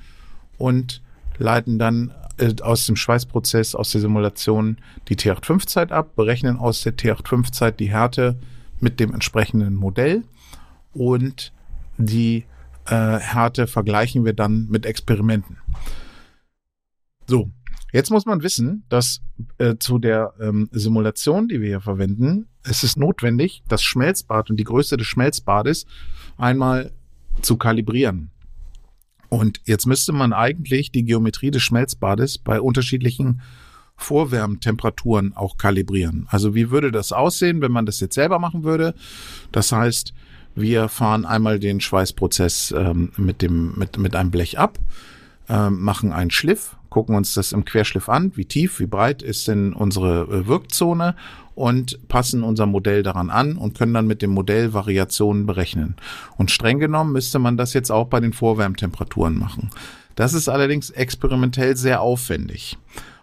[0.57, 1.01] und
[1.37, 2.13] leiten dann
[2.61, 8.39] aus dem Schweißprozess, aus der Simulation die T85-Zeit ab, berechnen aus der T85-Zeit die Härte
[8.79, 10.23] mit dem entsprechenden Modell
[10.93, 11.53] und
[11.97, 12.45] die
[12.85, 15.57] äh, Härte vergleichen wir dann mit Experimenten.
[17.27, 17.51] So,
[17.91, 19.21] jetzt muss man wissen, dass
[19.57, 24.57] äh, zu der ähm, Simulation, die wir hier verwenden, es ist notwendig, das Schmelzbad und
[24.57, 25.85] die Größe des Schmelzbades
[26.37, 26.91] einmal
[27.41, 28.31] zu kalibrieren.
[29.29, 33.41] Und jetzt müsste man eigentlich die Geometrie des Schmelzbades bei unterschiedlichen
[33.95, 36.25] Vorwärmtemperaturen auch kalibrieren.
[36.29, 38.95] Also wie würde das aussehen, wenn man das jetzt selber machen würde?
[39.51, 40.13] Das heißt,
[40.55, 44.79] wir fahren einmal den Schweißprozess ähm, mit, dem, mit, mit einem Blech ab,
[45.49, 49.47] ähm, machen einen Schliff, gucken uns das im Querschliff an, wie tief, wie breit ist
[49.47, 51.15] denn unsere äh, Wirkzone
[51.55, 55.95] und passen unser Modell daran an und können dann mit dem Modell Variationen berechnen.
[56.37, 59.69] Und streng genommen müsste man das jetzt auch bei den Vorwärmtemperaturen machen.
[60.15, 62.77] Das ist allerdings experimentell sehr aufwendig.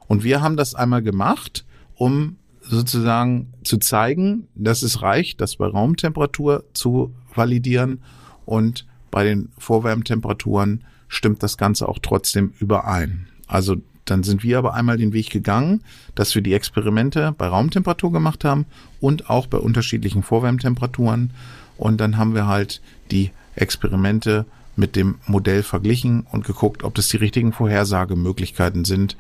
[0.06, 5.66] Und wir haben das einmal gemacht, um sozusagen zu zeigen, dass es reicht, das bei
[5.66, 8.02] Raumtemperatur zu validieren
[8.44, 13.29] und bei den Vorwärmtemperaturen stimmt das Ganze auch trotzdem überein.
[13.47, 15.83] Also dann sind wir aber einmal den Weg gegangen,
[16.14, 18.66] dass wir die Experimente bei Raumtemperatur gemacht haben
[19.01, 21.33] und auch bei unterschiedlichen Vorwärmtemperaturen.
[21.77, 27.09] Und dann haben wir halt die Experimente mit dem Modell verglichen und geguckt, ob das
[27.09, 29.16] die richtigen Vorhersagemöglichkeiten sind.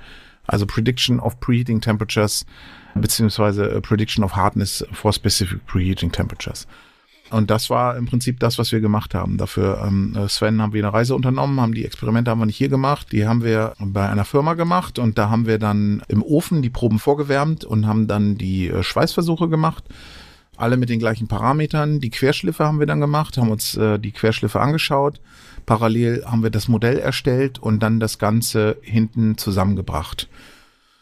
[0.46, 2.46] Also Prediction of Preheating Temperatures
[2.94, 6.66] beziehungsweise Prediction of Hardness for Specific Preheating Temperatures.
[7.30, 9.36] Und das war im Prinzip das, was wir gemacht haben.
[9.36, 12.68] Dafür, ähm, Sven, haben wir eine Reise unternommen, haben die Experimente haben wir nicht hier
[12.68, 16.62] gemacht, die haben wir bei einer Firma gemacht und da haben wir dann im Ofen
[16.62, 19.84] die Proben vorgewärmt und haben dann die äh, Schweißversuche gemacht.
[20.56, 22.00] Alle mit den gleichen Parametern.
[22.00, 25.20] Die Querschliffe haben wir dann gemacht, haben uns äh, die Querschliffe angeschaut.
[25.66, 30.28] Parallel haben wir das Modell erstellt und dann das Ganze hinten zusammengebracht.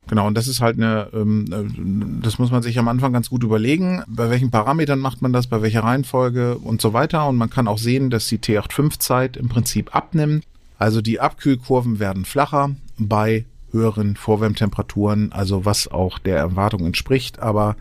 [0.07, 3.31] Genau, und das ist halt eine, ähm, äh, das muss man sich am Anfang ganz
[3.31, 7.27] gut überlegen, bei welchen Parametern macht man das, bei welcher Reihenfolge und so weiter.
[7.27, 10.45] Und man kann auch sehen, dass die T85-Zeit im Prinzip abnimmt.
[10.79, 17.77] Also die Abkühlkurven werden flacher bei höheren Vorwärmtemperaturen, also was auch der Erwartung entspricht, aber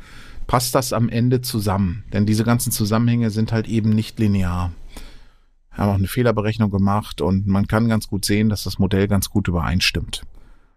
[0.47, 2.03] passt das am Ende zusammen?
[2.13, 4.71] Denn diese ganzen Zusammenhänge sind halt eben nicht linear.
[5.75, 9.07] Wir haben auch eine Fehlerberechnung gemacht und man kann ganz gut sehen, dass das Modell
[9.07, 10.23] ganz gut übereinstimmt.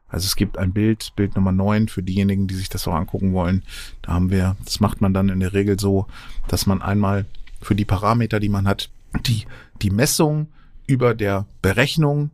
[0.09, 3.33] Also es gibt ein Bild, Bild Nummer 9 für diejenigen, die sich das auch angucken
[3.33, 3.63] wollen.
[4.03, 6.07] Da haben wir, das macht man dann in der Regel so,
[6.49, 7.27] dass man einmal
[7.61, 8.91] für die Parameter, die man hat,
[9.27, 9.45] die,
[9.83, 10.49] die Messung
[10.87, 12.31] über der Berechnung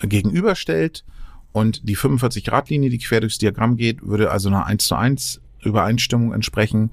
[0.00, 1.04] gegenüberstellt.
[1.52, 4.94] Und die 45 Grad Linie, die quer durchs Diagramm geht, würde also einer 1 zu
[4.94, 6.90] 1 Übereinstimmung entsprechen.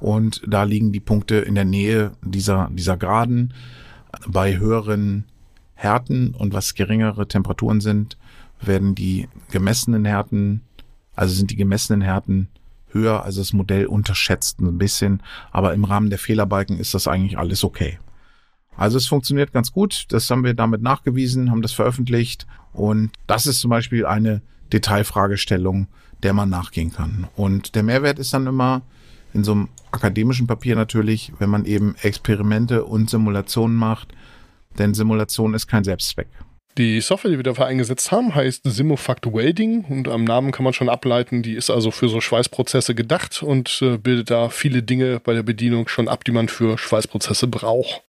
[0.00, 3.52] Und da liegen die Punkte in der Nähe dieser, dieser Graden
[4.26, 5.24] bei höheren
[5.74, 8.16] Härten und was geringere Temperaturen sind,
[8.60, 10.62] werden die gemessenen Härten,
[11.14, 12.48] also sind die gemessenen Härten
[12.90, 17.38] höher, also das Modell unterschätzt ein bisschen, aber im Rahmen der Fehlerbalken ist das eigentlich
[17.38, 17.98] alles okay.
[18.76, 23.46] Also es funktioniert ganz gut, das haben wir damit nachgewiesen, haben das veröffentlicht und das
[23.46, 24.40] ist zum Beispiel eine
[24.72, 25.88] Detailfragestellung,
[26.22, 27.26] der man nachgehen kann.
[27.36, 28.82] Und der Mehrwert ist dann immer
[29.34, 34.14] in so einem akademischen Papier natürlich, wenn man eben Experimente und Simulationen macht,
[34.78, 36.28] denn Simulation ist kein Selbstzweck.
[36.78, 40.72] Die Software, die wir dafür eingesetzt haben, heißt Simufact Welding und am Namen kann man
[40.72, 45.18] schon ableiten, die ist also für so Schweißprozesse gedacht und äh, bildet da viele Dinge
[45.18, 48.04] bei der Bedienung schon ab, die man für Schweißprozesse braucht.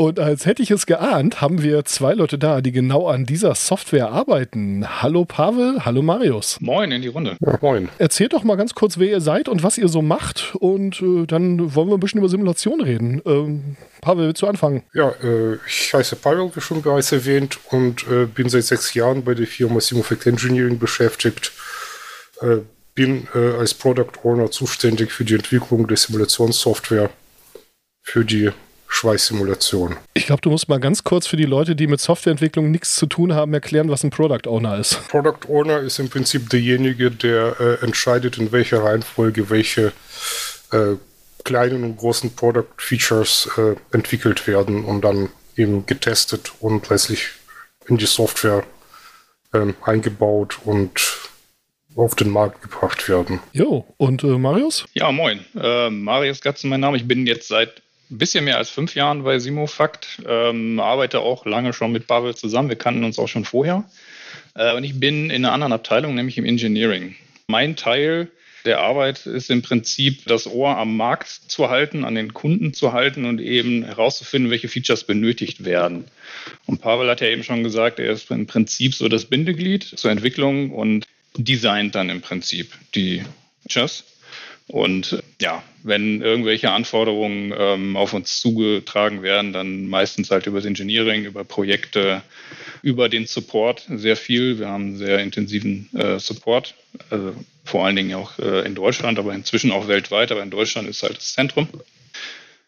[0.00, 3.54] Und als hätte ich es geahnt, haben wir zwei Leute da, die genau an dieser
[3.54, 5.02] Software arbeiten.
[5.02, 6.56] Hallo Pavel, hallo Marius.
[6.58, 7.36] Moin in die Runde.
[7.44, 7.90] Ja, moin.
[7.98, 10.54] Erzählt doch mal ganz kurz, wer ihr seid und was ihr so macht.
[10.58, 13.20] Und äh, dann wollen wir ein bisschen über Simulation reden.
[13.26, 14.84] Ähm, Pavel, willst du anfangen?
[14.94, 19.22] Ja, äh, ich heiße Pavel, wie schon bereits erwähnt, und äh, bin seit sechs Jahren
[19.22, 21.52] bei der Firma Simufect Engineering beschäftigt.
[22.40, 22.60] Äh,
[22.94, 27.10] bin äh, als Product Owner zuständig für die Entwicklung der Simulationssoftware
[28.02, 28.50] für die
[28.90, 29.96] Schweißsimulation.
[30.14, 33.06] Ich glaube, du musst mal ganz kurz für die Leute, die mit Softwareentwicklung nichts zu
[33.06, 35.08] tun haben, erklären, was ein Product Owner ist.
[35.08, 39.92] Product Owner ist im Prinzip derjenige, der äh, entscheidet, in welcher Reihenfolge welche
[40.72, 40.96] äh,
[41.44, 47.28] kleinen und großen Product Features äh, entwickelt werden und dann eben getestet und letztlich
[47.86, 48.64] in die Software
[49.54, 50.90] ähm, eingebaut und
[51.96, 53.40] auf den Markt gebracht werden.
[53.52, 54.84] Jo, und äh, Marius?
[54.94, 55.44] Ja, moin.
[55.54, 56.96] Äh, Marius Gatzen, mein Name.
[56.96, 61.46] Ich bin jetzt seit ein bisschen mehr als fünf Jahren bei Simofakt, ähm, arbeite auch
[61.46, 62.68] lange schon mit Pavel zusammen.
[62.68, 63.84] Wir kannten uns auch schon vorher.
[64.54, 67.14] Äh, und ich bin in einer anderen Abteilung, nämlich im Engineering.
[67.46, 68.28] Mein Teil
[68.64, 72.92] der Arbeit ist im Prinzip das Ohr am Markt zu halten, an den Kunden zu
[72.92, 76.04] halten und eben herauszufinden, welche Features benötigt werden.
[76.66, 80.10] Und Pavel hat ja eben schon gesagt, er ist im Prinzip so das Bindeglied zur
[80.10, 83.22] Entwicklung und designt dann im Prinzip die
[83.62, 84.04] Features.
[84.70, 90.66] Und ja, wenn irgendwelche Anforderungen ähm, auf uns zugetragen werden, dann meistens halt über das
[90.66, 92.22] Engineering, über Projekte
[92.82, 94.60] über den Support sehr viel.
[94.60, 96.76] Wir haben sehr intensiven äh, Support,
[97.10, 100.30] also vor allen Dingen auch äh, in Deutschland, aber inzwischen auch weltweit.
[100.30, 101.68] Aber in Deutschland ist halt das Zentrum.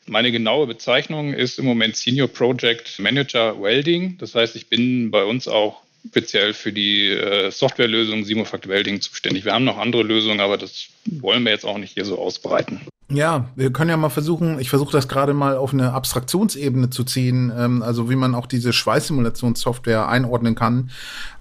[0.07, 4.19] Meine genaue Bezeichnung ist im Moment Senior Project Manager Welding.
[4.19, 9.45] Das heißt, ich bin bei uns auch speziell für die äh, Softwarelösung Simofact Welding zuständig.
[9.45, 12.81] Wir haben noch andere Lösungen, aber das wollen wir jetzt auch nicht hier so ausbreiten.
[13.12, 17.05] Ja, wir können ja mal versuchen, ich versuche das gerade mal auf eine Abstraktionsebene zu
[17.05, 20.90] ziehen, ähm, also wie man auch diese Schweißsimulationssoftware einordnen kann.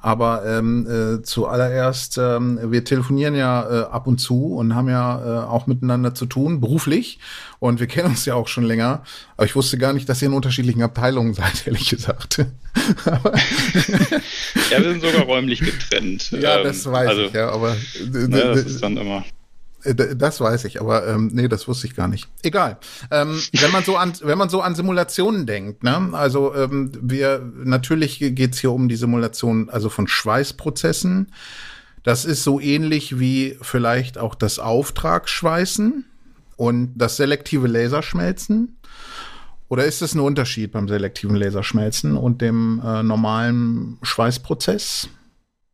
[0.02, 5.44] Aber ähm, äh, zuallererst, ähm, wir telefonieren ja äh, ab und zu und haben ja
[5.44, 7.20] äh, auch miteinander zu tun, beruflich.
[7.60, 9.04] Und wir kennen uns ja auch schon länger.
[9.38, 12.40] Aber ich wusste gar nicht, dass ihr in unterschiedlichen Abteilungen seid, ehrlich gesagt.
[13.06, 13.24] ja,
[14.80, 16.32] wir sind sogar räumlich getrennt.
[16.32, 17.76] Ja, das weiß also, ich, ja, aber
[18.12, 19.24] ne, das ist dann immer.
[19.84, 22.28] Äh, das weiß ich, aber ähm, nee, das wusste ich gar nicht.
[22.44, 22.78] Egal.
[23.10, 27.42] Ähm, wenn man so an, wenn man so an Simulationen denkt, ne, also ähm, wir
[27.64, 31.32] natürlich geht's hier um die Simulation, also von Schweißprozessen.
[32.04, 36.06] Das ist so ähnlich wie vielleicht auch das Auftragsschweißen
[36.56, 38.78] und das selektive Laserschmelzen.
[39.68, 45.08] Oder ist es ein Unterschied beim selektiven Laserschmelzen und dem äh, normalen Schweißprozess?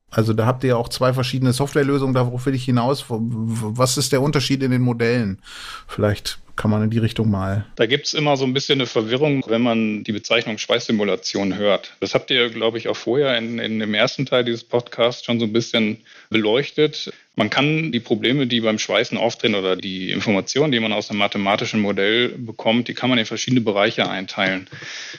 [0.09, 3.05] Also da habt ihr ja auch zwei verschiedene Softwarelösungen, darauf will ich hinaus.
[3.09, 5.39] Was ist der Unterschied in den Modellen?
[5.87, 7.65] Vielleicht kann man in die Richtung mal.
[7.75, 11.93] Da gibt es immer so ein bisschen eine Verwirrung, wenn man die Bezeichnung Schweißsimulation hört.
[11.99, 15.39] Das habt ihr, glaube ich, auch vorher in, in dem ersten Teil dieses Podcasts schon
[15.39, 15.97] so ein bisschen
[16.29, 17.11] beleuchtet.
[17.35, 21.19] Man kann die Probleme, die beim Schweißen auftreten oder die Informationen, die man aus einem
[21.19, 24.67] mathematischen Modell bekommt, die kann man in verschiedene Bereiche einteilen.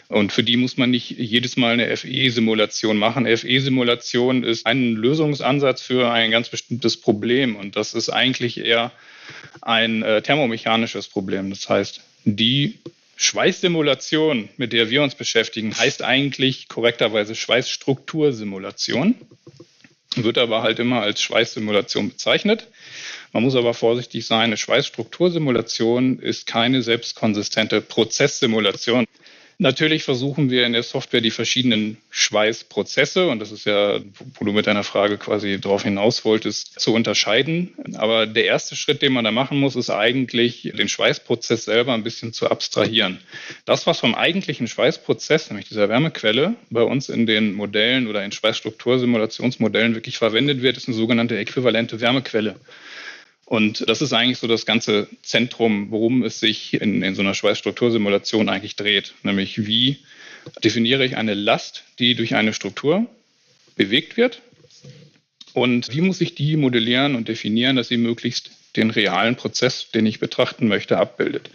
[0.09, 3.25] Und für die muss man nicht jedes Mal eine FE-Simulation machen.
[3.25, 7.57] FE-Simulation ist ein Lösungsansatz für ein ganz bestimmtes Problem.
[7.57, 8.93] Und das ist eigentlich eher
[9.63, 11.51] ein äh, thermomechanisches Problem.
[11.51, 12.79] Das heißt, die
[13.17, 19.17] Schweißsimulation, mit der wir uns beschäftigen, heißt eigentlich korrekterweise Schweißstruktursimulation,
[20.25, 22.69] wird aber halt immer als Schweißsimulation bezeichnet.
[23.33, 29.07] Man muss aber vorsichtig sein, eine Schweißstruktursimulation ist keine selbstkonsistente Prozesssimulation.
[29.61, 33.99] Natürlich versuchen wir in der Software die verschiedenen Schweißprozesse, und das ist ja,
[34.35, 37.75] wo du mit deiner Frage quasi darauf hinaus wolltest, zu unterscheiden.
[37.97, 42.05] Aber der erste Schritt, den man da machen muss, ist eigentlich, den Schweißprozess selber ein
[42.05, 43.19] bisschen zu abstrahieren.
[43.65, 48.31] Das, was vom eigentlichen Schweißprozess, nämlich dieser Wärmequelle, bei uns in den Modellen oder in
[48.31, 52.55] Schweißstruktursimulationsmodellen wirklich verwendet wird, ist eine sogenannte äquivalente Wärmequelle.
[53.49, 57.33] Und das ist eigentlich so das ganze Zentrum, worum es sich in, in so einer
[57.33, 59.15] Schweißstruktursimulation eigentlich dreht.
[59.23, 59.97] Nämlich wie
[60.63, 63.07] definiere ich eine Last, die durch eine Struktur
[63.75, 64.43] bewegt wird
[65.55, 70.05] und wie muss ich die modellieren und definieren, dass sie möglichst den realen Prozess, den
[70.05, 71.49] ich betrachten möchte, abbildet.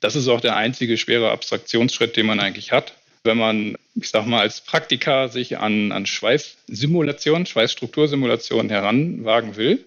[0.00, 2.94] Das ist auch der einzige schwere Abstraktionsschritt, den man eigentlich hat.
[3.22, 9.84] Wenn man, ich sag mal, als Praktiker sich an, an Schweißsimulation, Schweißstruktursimulation heranwagen will,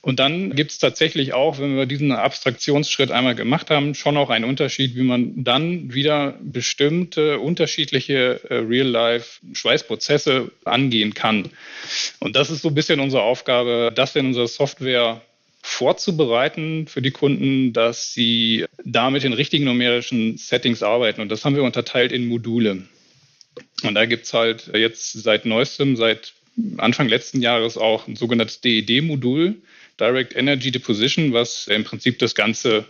[0.00, 4.30] und dann gibt es tatsächlich auch, wenn wir diesen Abstraktionsschritt einmal gemacht haben, schon auch
[4.30, 11.50] einen Unterschied, wie man dann wieder bestimmte unterschiedliche äh, Real-Life-Schweißprozesse angehen kann.
[12.20, 15.20] Und das ist so ein bisschen unsere Aufgabe, das in unserer Software
[15.62, 21.20] vorzubereiten für die Kunden, dass sie da mit den richtigen numerischen Settings arbeiten.
[21.20, 22.84] Und das haben wir unterteilt in Module.
[23.82, 26.32] Und da gibt es halt jetzt seit neuestem, seit
[26.76, 29.56] Anfang letzten Jahres auch ein sogenanntes DED-Modul,
[30.00, 32.84] Direct Energy Deposition, was im Prinzip das ganze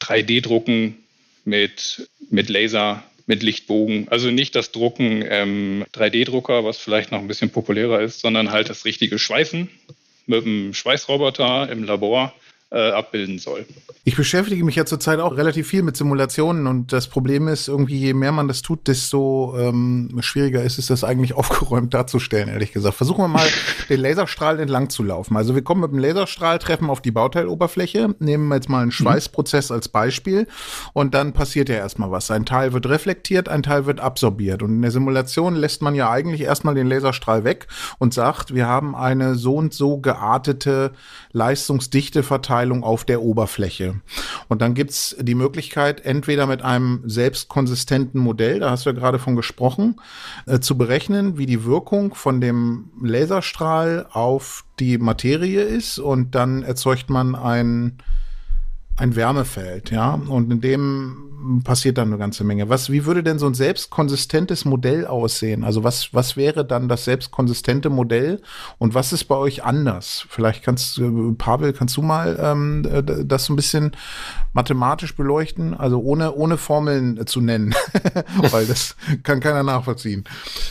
[0.00, 0.96] 3D-Drucken
[1.44, 7.28] mit, mit Laser, mit Lichtbogen, also nicht das Drucken ähm, 3D-Drucker, was vielleicht noch ein
[7.28, 9.68] bisschen populärer ist, sondern halt das richtige Schweißen
[10.26, 12.34] mit einem Schweißroboter im Labor
[12.70, 13.66] äh, abbilden soll.
[14.04, 17.98] Ich beschäftige mich ja zurzeit auch relativ viel mit Simulationen und das Problem ist irgendwie,
[17.98, 22.72] je mehr man das tut, desto ähm, schwieriger ist es, das eigentlich aufgeräumt darzustellen, ehrlich
[22.72, 22.96] gesagt.
[22.96, 23.48] Versuchen wir mal,
[23.88, 25.36] den Laserstrahl entlang zu laufen.
[25.36, 28.92] Also wir kommen mit dem Laserstrahl, treffen auf die Bauteiloberfläche, nehmen jetzt mal einen mhm.
[28.92, 29.74] Schweißprozess mhm.
[29.74, 30.46] als Beispiel
[30.92, 32.30] und dann passiert ja erstmal was.
[32.30, 36.08] Ein Teil wird reflektiert, ein Teil wird absorbiert und in der Simulation lässt man ja
[36.10, 37.66] eigentlich erstmal den Laserstrahl weg
[37.98, 40.92] und sagt, wir haben eine so und so geartete
[41.32, 44.00] Leistungsdichte verteilt Verteilung auf der Oberfläche.
[44.48, 49.18] Und dann gibt's die Möglichkeit, entweder mit einem selbstkonsistenten Modell, da hast du ja gerade
[49.18, 49.96] von gesprochen,
[50.46, 56.62] äh, zu berechnen, wie die Wirkung von dem Laserstrahl auf die Materie ist und dann
[56.62, 57.98] erzeugt man ein
[58.96, 60.12] ein Wärmefeld, ja.
[60.12, 61.29] Und in dem
[61.64, 62.68] passiert dann eine ganze Menge.
[62.68, 65.64] Was, wie würde denn so ein selbstkonsistentes Modell aussehen?
[65.64, 68.40] Also was, was wäre dann das selbstkonsistente Modell
[68.78, 70.26] und was ist bei euch anders?
[70.28, 72.86] Vielleicht kannst du, Pavel, kannst du mal ähm,
[73.24, 73.92] das so ein bisschen
[74.52, 75.74] mathematisch beleuchten?
[75.74, 77.74] Also ohne, ohne Formeln zu nennen,
[78.50, 80.24] weil das kann keiner nachvollziehen.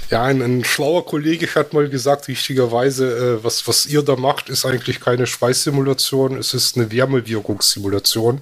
[0.09, 4.49] Ja, ein, ein schlauer Kollege hat mal gesagt, richtigerweise, äh, was, was ihr da macht,
[4.49, 8.41] ist eigentlich keine Schweißsimulation, es ist eine Wärmewirkungssimulation.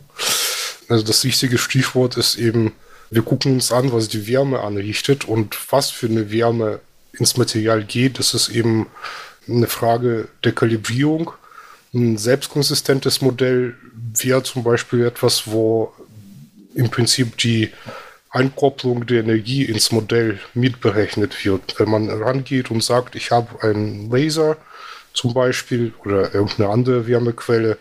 [0.89, 2.73] Also das wichtige Stichwort ist eben,
[3.09, 6.79] wir gucken uns an, was die Wärme anrichtet und was für eine Wärme
[7.13, 8.19] ins Material geht.
[8.19, 8.87] Das ist eben
[9.47, 11.31] eine Frage der Kalibrierung.
[11.93, 13.75] Ein selbstkonsistentes Modell
[14.13, 15.93] wäre zum Beispiel etwas, wo
[16.75, 17.71] im Prinzip die
[18.29, 21.79] Einkopplung der Energie ins Modell mitberechnet wird.
[21.79, 24.57] Wenn man rangeht und sagt, ich habe einen Laser
[25.13, 27.77] zum Beispiel oder irgendeine andere Wärmequelle,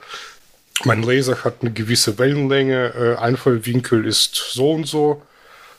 [0.84, 5.22] mein Laser hat eine gewisse Wellenlänge, äh, Einfallwinkel ist so und so,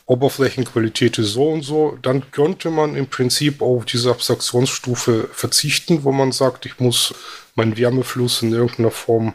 [0.06, 6.12] Oberflächenqualität ist so und so, dann könnte man im Prinzip auf diese Abstraktionsstufe verzichten, wo
[6.12, 7.14] man sagt, ich muss
[7.56, 9.34] meinen Wärmefluss in irgendeiner Form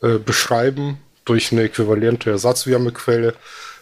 [0.00, 3.34] äh, beschreiben durch eine äquivalente Ersatzwärmequelle,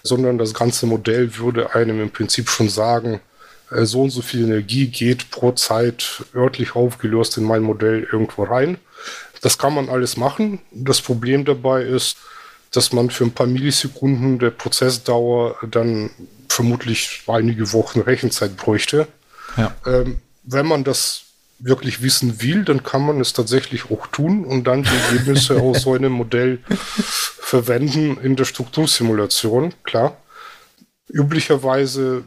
[0.03, 3.21] sondern das ganze Modell würde einem im Prinzip schon sagen,
[3.71, 8.45] äh, so und so viel Energie geht pro Zeit örtlich aufgelöst in mein Modell irgendwo
[8.45, 8.79] rein.
[9.47, 10.59] Das kann man alles machen.
[10.73, 12.17] Das Problem dabei ist,
[12.73, 16.11] dass man für ein paar Millisekunden der Prozessdauer dann
[16.49, 19.07] vermutlich einige Wochen Rechenzeit bräuchte.
[19.57, 19.73] Ja.
[19.87, 21.27] Ähm, wenn man das
[21.61, 25.83] wirklich wissen will, dann kann man es tatsächlich auch tun und dann die Ergebnisse aus
[25.83, 26.59] so einem Modell
[27.39, 30.17] verwenden in der Struktursimulation, klar.
[31.09, 32.25] Üblicherweise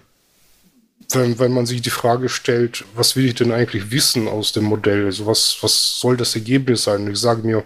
[1.11, 4.65] wenn, wenn man sich die Frage stellt, was will ich denn eigentlich wissen aus dem
[4.65, 5.05] Modell?
[5.05, 7.09] Also was, was soll das Ergebnis sein?
[7.11, 7.63] Ich sage mir,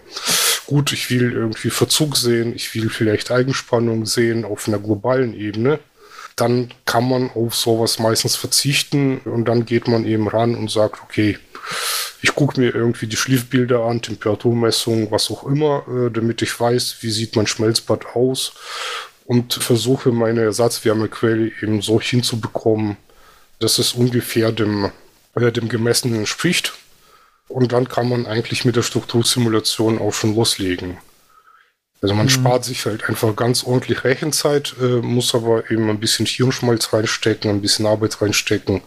[0.66, 5.78] gut, ich will irgendwie Verzug sehen, ich will vielleicht Eigenspannung sehen auf einer globalen Ebene.
[6.36, 11.02] Dann kann man auf sowas meistens verzichten und dann geht man eben ran und sagt,
[11.02, 11.38] okay,
[12.22, 16.96] ich gucke mir irgendwie die Schliffbilder an, Temperaturmessungen, was auch immer, äh, damit ich weiß,
[17.00, 18.54] wie sieht mein Schmelzbad aus
[19.26, 22.96] und versuche meine Ersatzwärmequelle eben so hinzubekommen,
[23.58, 24.90] dass es ungefähr dem,
[25.34, 26.72] äh, dem Gemessenen entspricht.
[27.48, 30.98] Und dann kann man eigentlich mit der Struktursimulation auch schon loslegen.
[32.00, 32.30] Also man mhm.
[32.30, 37.50] spart sich halt einfach ganz ordentlich Rechenzeit, äh, muss aber eben ein bisschen Hirnschmalz reinstecken,
[37.50, 38.82] ein bisschen Arbeit reinstecken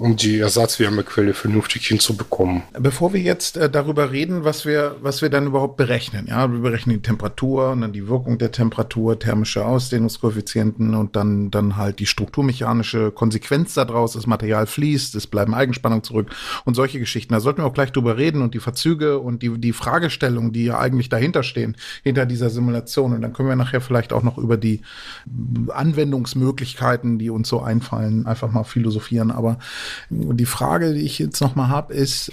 [0.00, 2.62] um die Ersatzwärmequelle vernünftig hinzubekommen.
[2.72, 6.60] Bevor wir jetzt äh, darüber reden, was wir, was wir dann überhaupt berechnen, ja, wir
[6.60, 11.98] berechnen die Temperatur und dann die Wirkung der Temperatur, thermische Ausdehnungskoeffizienten und dann, dann halt
[11.98, 16.30] die strukturmechanische Konsequenz daraus, das Material fließt, es bleiben Eigenspannungen zurück
[16.64, 17.34] und solche Geschichten.
[17.34, 20.64] Da sollten wir auch gleich drüber reden und die Verzüge und die, die Fragestellungen, die
[20.64, 23.12] ja eigentlich dahinter stehen, hinter dieser Simulation.
[23.12, 24.80] Und dann können wir nachher vielleicht auch noch über die
[25.68, 29.30] Anwendungsmöglichkeiten, die uns so einfallen, einfach mal philosophieren.
[29.30, 29.58] Aber
[30.10, 32.32] und die Frage, die ich jetzt nochmal habe, ist,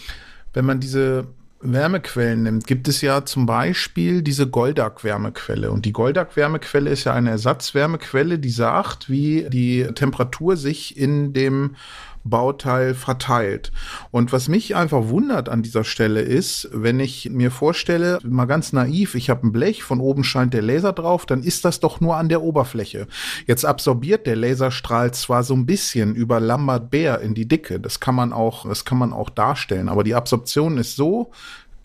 [0.54, 1.28] wenn man diese
[1.60, 5.72] Wärmequellen nimmt, gibt es ja zum Beispiel diese Goldak-Wärmequelle.
[5.72, 11.76] Und die Goldak-Wärmequelle ist ja eine Ersatzwärmequelle, die sagt, wie die Temperatur sich in dem
[12.30, 13.72] Bauteil verteilt.
[14.12, 18.74] Und was mich einfach wundert an dieser Stelle ist, wenn ich mir vorstelle, mal ganz
[18.74, 22.02] naiv, ich habe ein Blech, von oben scheint der Laser drauf, dann ist das doch
[22.02, 23.08] nur an der Oberfläche.
[23.46, 28.00] Jetzt absorbiert der Laserstrahl zwar so ein bisschen über Lambert Bär in die Dicke, das
[28.00, 31.32] kann man auch, das kann man auch darstellen, aber die Absorption ist so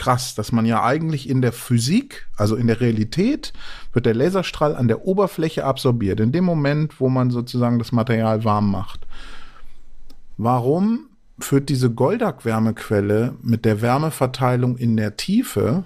[0.02, 3.52] krass, dass man ja eigentlich in der Physik, also in der Realität,
[3.92, 6.18] wird der Laserstrahl an der Oberfläche absorbiert.
[6.18, 9.06] In dem Moment, wo man sozusagen das Material warm macht.
[10.36, 11.08] Warum
[11.38, 15.84] führt diese Goldak-Wärmequelle mit der Wärmeverteilung in der Tiefe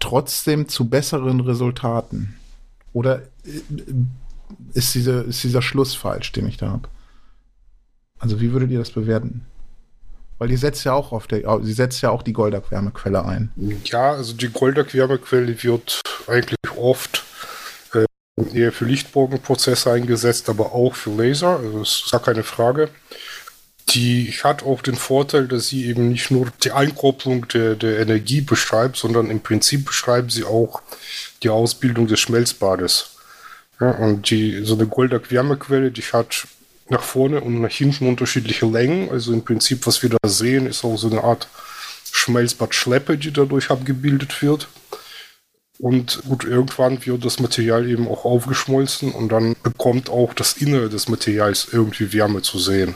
[0.00, 2.36] trotzdem zu besseren Resultaten?
[2.92, 3.60] Oder äh,
[4.72, 6.88] ist, diese, ist dieser Schluss falsch, den ich da habe?
[8.18, 9.44] Also wie würdet ihr das bewerten?
[10.38, 13.52] Weil die setzt ja auch auf der, sie setzt ja auch die Goldak-Wärmequelle ein.
[13.84, 17.24] Ja, also die Goldak-Wärmequelle wird eigentlich oft
[17.92, 18.04] äh,
[18.52, 21.58] eher für Lichtbogenprozesse eingesetzt, aber auch für Laser.
[21.58, 22.88] Also das ist gar keine Frage.
[23.90, 28.40] Die hat auch den Vorteil, dass sie eben nicht nur die Einkopplung der, der Energie
[28.40, 30.82] beschreibt, sondern im Prinzip beschreibt sie auch
[31.42, 33.10] die Ausbildung des Schmelzbades.
[33.80, 36.46] Ja, und die, so eine Goldak-Wärmequelle, die hat
[36.88, 39.10] nach vorne und nach hinten unterschiedliche Längen.
[39.10, 41.48] Also im Prinzip, was wir da sehen, ist auch so eine Art
[42.10, 44.68] Schmelzbad-Schleppe, die dadurch abgebildet wird.
[45.78, 50.88] Und gut, irgendwann wird das Material eben auch aufgeschmolzen und dann bekommt auch das Innere
[50.88, 52.94] des Materials irgendwie Wärme zu sehen.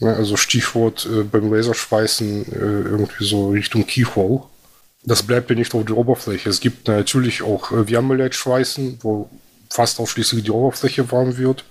[0.00, 4.44] Ja, also Stichwort äh, beim Laserschweißen äh, irgendwie so Richtung Keyhole.
[5.04, 6.48] Das bleibt ja nicht auf der Oberfläche.
[6.48, 9.30] Es gibt natürlich auch äh, Wärmeleitschweißen, wo
[9.70, 11.64] fast ausschließlich die Oberfläche warm wird.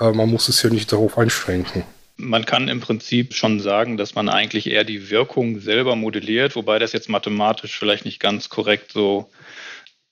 [0.00, 1.84] Äh, man muss es ja nicht darauf einschränken.
[2.16, 6.78] Man kann im Prinzip schon sagen, dass man eigentlich eher die Wirkung selber modelliert, wobei
[6.78, 9.30] das jetzt mathematisch vielleicht nicht ganz korrekt so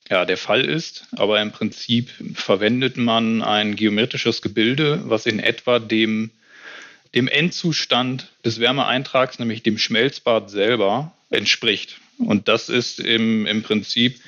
[0.09, 1.05] ja, der Fall ist.
[1.15, 6.31] Aber im Prinzip verwendet man ein geometrisches Gebilde, was in etwa dem,
[7.15, 11.99] dem Endzustand des Wärmeeintrags, nämlich dem Schmelzbad selber, entspricht.
[12.17, 14.19] Und das ist im, im Prinzip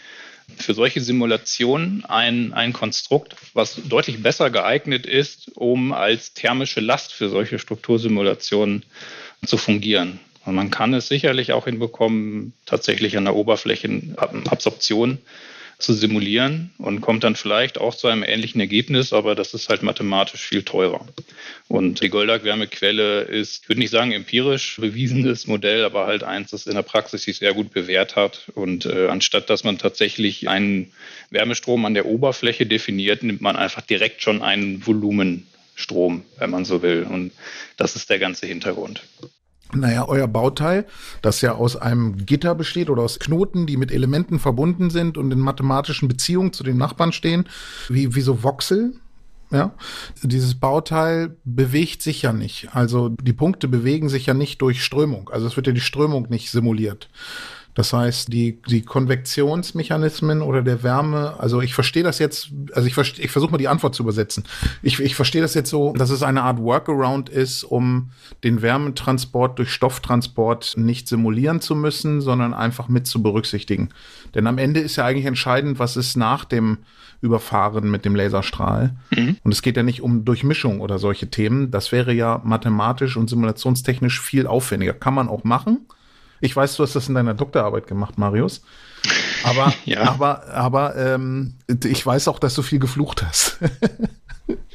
[0.58, 7.14] für solche Simulationen ein, ein Konstrukt, was deutlich besser geeignet ist, um als thermische Last
[7.14, 8.84] für solche Struktursimulationen
[9.46, 10.20] zu fungieren.
[10.46, 15.18] Und man kann es sicherlich auch hinbekommen, tatsächlich an der Oberflächenabsorption
[15.78, 19.84] zu simulieren und kommt dann vielleicht auch zu einem ähnlichen Ergebnis, aber das ist halt
[19.84, 21.06] mathematisch viel teurer.
[21.68, 26.68] Und die Goldag-Wärmequelle ist, ich würde nicht sagen empirisch bewiesenes Modell, aber halt eins, das
[26.68, 28.52] in der Praxis sich sehr gut bewährt hat.
[28.56, 30.94] Und äh, anstatt dass man tatsächlich einen
[31.30, 36.82] Wärmestrom an der Oberfläche definiert, nimmt man einfach direkt schon einen Volumenstrom, wenn man so
[36.82, 37.06] will.
[37.10, 37.32] Und
[37.76, 39.02] das ist der ganze Hintergrund.
[39.74, 40.86] Naja, euer Bauteil,
[41.22, 45.32] das ja aus einem Gitter besteht oder aus Knoten, die mit Elementen verbunden sind und
[45.32, 47.46] in mathematischen Beziehungen zu den Nachbarn stehen,
[47.90, 48.94] wie, wie so Voxel,
[49.52, 49.74] ja,
[50.24, 52.70] dieses Bauteil bewegt sich ja nicht.
[52.74, 55.30] Also die Punkte bewegen sich ja nicht durch Strömung.
[55.30, 57.10] Also es wird ja die Strömung nicht simuliert.
[57.76, 62.98] Das heißt, die, die Konvektionsmechanismen oder der Wärme, also ich verstehe das jetzt, also ich,
[63.20, 64.46] ich versuche mal die Antwort zu übersetzen.
[64.82, 68.12] Ich, ich verstehe das jetzt so, dass es eine Art Workaround ist, um
[68.46, 73.90] den Wärmetransport durch Stofftransport nicht simulieren zu müssen, sondern einfach mit zu berücksichtigen.
[74.34, 76.78] Denn am Ende ist ja eigentlich entscheidend, was ist nach dem
[77.22, 78.96] Überfahren mit dem Laserstrahl.
[79.14, 79.38] Mhm.
[79.44, 81.72] Und es geht ja nicht um Durchmischung oder solche Themen.
[81.72, 84.94] Das wäre ja mathematisch und simulationstechnisch viel aufwendiger.
[84.94, 85.88] Kann man auch machen.
[86.46, 88.62] Ich weiß, du hast das in deiner Doktorarbeit gemacht, Marius.
[89.44, 90.02] Aber, ja.
[90.04, 93.58] aber, aber ähm, ich weiß auch, dass du viel geflucht hast.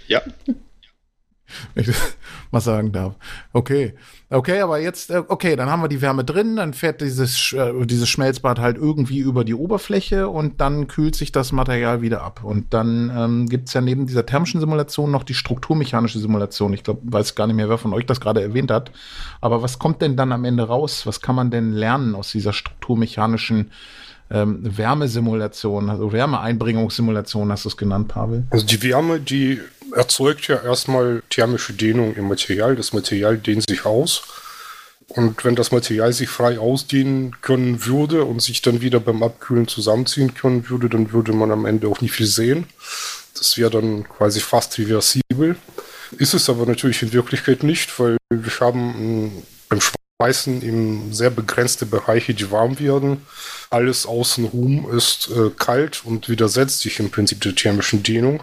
[0.09, 0.21] ja.
[1.75, 2.17] Wenn ich das
[2.51, 3.15] mal sagen darf.
[3.53, 3.95] Okay.
[4.33, 7.85] Okay, aber jetzt, äh, okay, dann haben wir die Wärme drin, dann fährt dieses, äh,
[7.85, 12.45] dieses Schmelzbad halt irgendwie über die Oberfläche und dann kühlt sich das Material wieder ab.
[12.45, 16.73] Und dann ähm, gibt ja neben dieser thermischen Simulation noch die strukturmechanische Simulation.
[16.75, 18.93] Ich glaube, weiß gar nicht mehr, wer von euch das gerade erwähnt hat.
[19.41, 21.07] Aber was kommt denn dann am Ende raus?
[21.07, 23.73] Was kann man denn lernen aus dieser strukturmechanischen
[24.31, 28.45] ähm, Wärmesimulation, also Wärmeeinbringungssimulation hast du es genannt, Pavel?
[28.51, 29.59] Also die Wärme, die
[29.95, 32.77] erzeugt ja erstmal thermische Dehnung im Material.
[32.77, 34.23] Das Material dehnt sich aus.
[35.09, 39.67] Und wenn das Material sich frei ausdehnen können würde und sich dann wieder beim Abkühlen
[39.67, 42.67] zusammenziehen können würde, dann würde man am Ende auch nicht viel sehen.
[43.37, 45.57] Das wäre dann quasi fast reversibel.
[46.19, 51.87] Ist es aber natürlich in Wirklichkeit nicht, weil wir haben beim Schweißen eben sehr begrenzte
[51.87, 53.27] Bereiche, die warm werden.
[53.71, 58.43] Alles außenrum ist äh, kalt und widersetzt sich im Prinzip der thermischen Dehnung.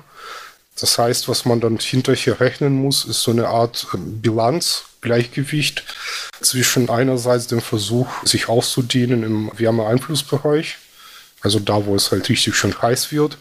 [0.80, 5.84] Das heißt, was man dann hinterher rechnen muss, ist so eine Art ähm, Bilanz, Gleichgewicht
[6.42, 10.78] zwischen einerseits dem Versuch, sich auszudehnen im Wärmeeinflussbereich,
[11.42, 13.38] also da, wo es halt richtig schön heiß wird,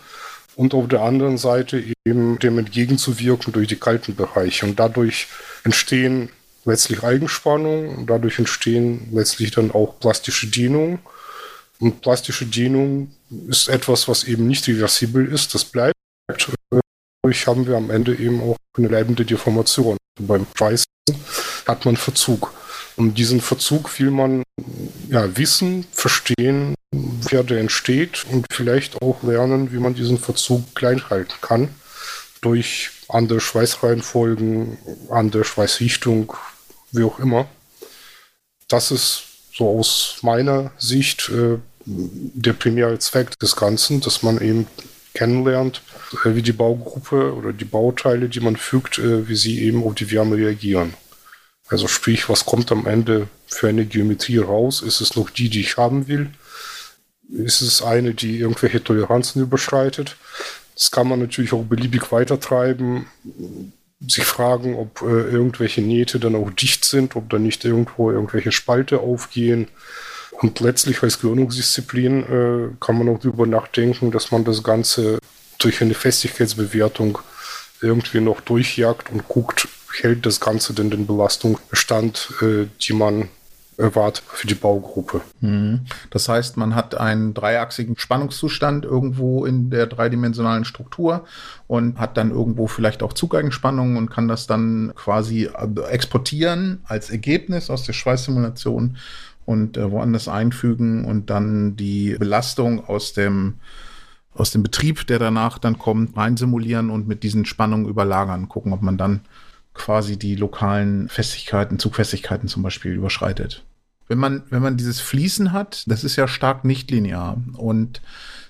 [0.55, 4.65] und auf der anderen Seite eben dem entgegenzuwirken durch die kalten Bereiche.
[4.65, 5.29] Und dadurch
[5.65, 6.31] entstehen
[6.65, 10.99] letztlich Eigenspannungen und dadurch entstehen letztlich dann auch plastische Dehnungen.
[11.79, 13.15] Und plastische Dehnung
[13.49, 15.93] ist etwas, was eben nicht reversibel ist, das bleibt
[17.27, 19.97] dadurch haben wir am Ende eben auch eine bleibende Deformation.
[20.21, 20.87] Beim Schweißen
[21.67, 22.53] hat man Verzug.
[22.95, 24.45] Um diesen Verzug will man
[25.09, 31.03] ja, wissen, verstehen, wer der entsteht und vielleicht auch lernen, wie man diesen Verzug klein
[31.11, 31.69] halten kann.
[32.43, 34.79] Durch andere Schweißreihenfolgen,
[35.11, 36.33] andere Schweißrichtung,
[36.93, 37.49] wie auch immer.
[38.69, 44.69] Das ist so aus meiner Sicht äh, der primäre Zweck des Ganzen, dass man eben
[45.17, 45.83] kennenlernt,
[46.25, 49.95] äh, wie die Baugruppe oder die Bauteile, die man fügt, äh, wie sie eben auf
[49.95, 50.95] die Wärme reagieren.
[51.69, 54.83] Also sprich, was kommt am Ende für eine Geometrie raus?
[54.83, 56.31] Ist es noch die, die ich haben will?
[57.29, 60.17] Ist es eine, die irgendwelche Toleranzen überschreitet?
[60.75, 63.07] Das kann man natürlich auch beliebig weitertreiben,
[64.07, 68.53] sich fragen, ob äh, irgendwelche Nähte dann auch dicht sind, ob da nicht irgendwo irgendwelche
[68.53, 69.69] Spalte aufgehen.
[70.41, 75.19] Und letztlich als Gründungsdisziplin äh, kann man auch darüber nachdenken, dass man das Ganze
[75.59, 77.19] durch eine Festigkeitsbewertung
[77.81, 79.69] irgendwie noch durchjagt und guckt,
[80.01, 83.29] hält das Ganze denn den Belastungsbestand, äh, die man
[83.79, 85.21] erwartet für die Baugruppe.
[85.41, 85.83] Mhm.
[86.11, 91.27] Das heißt, man hat einen dreiachsigen Spannungszustand irgendwo in der dreidimensionalen Struktur
[91.67, 97.11] und hat dann irgendwo vielleicht auch Zugeigenspannungen und kann das dann quasi äh, exportieren als
[97.11, 97.93] Ergebnis aus der
[104.35, 108.73] aus dem Betrieb, der danach dann kommt, rein simulieren und mit diesen Spannungen überlagern, gucken,
[108.73, 109.21] ob man dann
[109.73, 113.65] quasi die lokalen Festigkeiten, Zugfestigkeiten zum Beispiel überschreitet.
[114.09, 118.01] Wenn man, wenn man dieses Fließen hat, das ist ja stark nicht linear und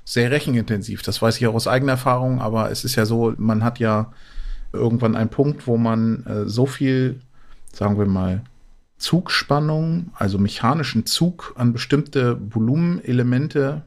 [0.04, 1.02] sehr rechenintensiv.
[1.02, 4.12] Das weiß ich auch aus eigener Erfahrung, aber es ist ja so, man hat ja
[4.72, 7.20] irgendwann einen Punkt, wo man äh, so viel,
[7.72, 8.42] sagen wir mal,
[8.98, 13.82] Zugspannung, also mechanischen Zug an bestimmte Volumenelemente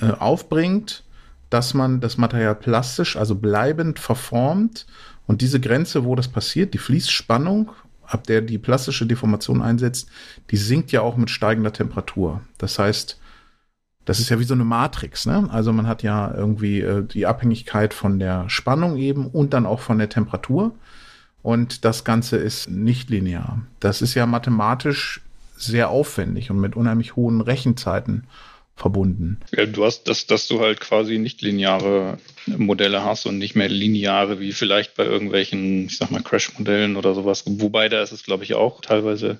[0.00, 1.04] äh, aufbringt,
[1.50, 4.86] dass man das Material plastisch, also bleibend verformt
[5.26, 7.70] und diese Grenze, wo das passiert, die Fließspannung,
[8.06, 10.08] ab der die plastische Deformation einsetzt,
[10.50, 12.40] die sinkt ja auch mit steigender Temperatur.
[12.58, 13.18] Das heißt,
[14.04, 15.48] das ist ja wie so eine Matrix, ne?
[15.50, 19.80] Also man hat ja irgendwie äh, die Abhängigkeit von der Spannung eben und dann auch
[19.80, 20.74] von der Temperatur.
[21.42, 23.62] Und das Ganze ist nicht linear.
[23.80, 25.20] Das ist ja mathematisch
[25.56, 28.24] sehr aufwendig und mit unheimlich hohen Rechenzeiten
[28.78, 29.40] verbunden.
[29.56, 33.68] Ja, du hast das, dass du halt quasi nicht lineare Modelle hast und nicht mehr
[33.68, 37.42] lineare wie vielleicht bei irgendwelchen, ich sag mal, Crash-Modellen oder sowas.
[37.46, 39.38] Wobei da ist es, glaube ich, auch teilweise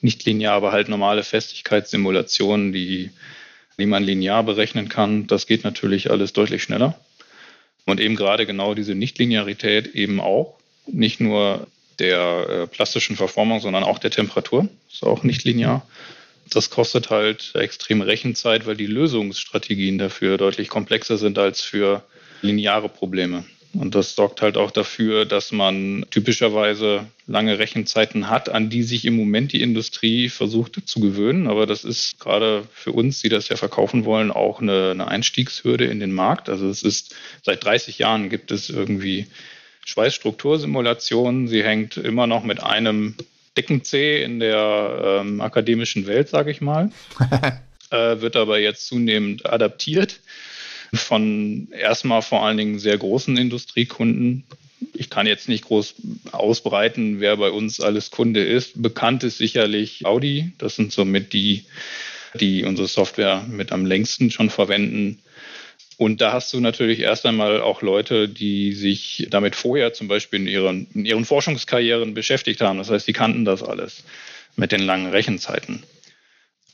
[0.00, 3.10] nicht linear, aber halt normale Festigkeitssimulationen, die,
[3.78, 5.28] die man linear berechnen kann.
[5.28, 6.98] Das geht natürlich alles deutlich schneller.
[7.86, 10.58] Und eben gerade genau diese Nichtlinearität eben auch.
[10.86, 11.66] Nicht nur
[11.98, 14.68] der äh, plastischen Verformung, sondern auch der Temperatur.
[14.90, 15.86] Ist auch nicht linear.
[16.50, 22.02] Das kostet halt extreme Rechenzeit, weil die Lösungsstrategien dafür deutlich komplexer sind als für
[22.42, 23.44] lineare Probleme.
[23.74, 29.06] Und das sorgt halt auch dafür, dass man typischerweise lange Rechenzeiten hat, an die sich
[29.06, 31.46] im Moment die Industrie versucht zu gewöhnen.
[31.46, 35.86] Aber das ist gerade für uns, die das ja verkaufen wollen, auch eine, eine Einstiegshürde
[35.86, 36.50] in den Markt.
[36.50, 39.26] Also es ist seit 30 Jahren gibt es irgendwie
[39.84, 41.48] Schweißstruktursimulationen.
[41.48, 43.16] Sie hängt immer noch mit einem
[43.56, 46.90] dicken C in der ähm, akademischen Welt, sage ich mal.
[47.90, 50.20] äh, wird aber jetzt zunehmend adaptiert
[50.94, 54.44] von erstmal vor allen Dingen sehr großen Industriekunden.
[54.94, 55.94] Ich kann jetzt nicht groß
[56.32, 58.82] ausbreiten, wer bei uns alles Kunde ist.
[58.82, 60.52] Bekannt ist sicherlich Audi.
[60.58, 61.64] Das sind somit die,
[62.34, 65.20] die unsere Software mit am längsten schon verwenden.
[65.98, 70.40] Und da hast du natürlich erst einmal auch Leute, die sich damit vorher zum Beispiel
[70.40, 72.78] in ihren, in ihren Forschungskarrieren beschäftigt haben.
[72.78, 74.04] Das heißt, die kannten das alles
[74.56, 75.82] mit den langen Rechenzeiten.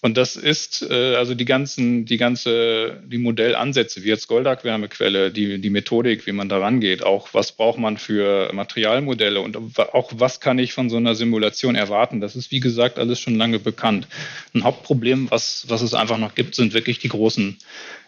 [0.01, 5.61] Und das ist äh, also die ganzen, die ganze, die Modellansätze, wie jetzt Goldak-Wärmequelle, die,
[5.61, 10.39] die Methodik, wie man da rangeht, auch was braucht man für Materialmodelle und auch was
[10.39, 12.21] kann ich von so einer Simulation erwarten.
[12.21, 14.07] Das ist, wie gesagt, alles schon lange bekannt.
[14.55, 17.59] Ein Hauptproblem, was, was es einfach noch gibt, sind wirklich die großen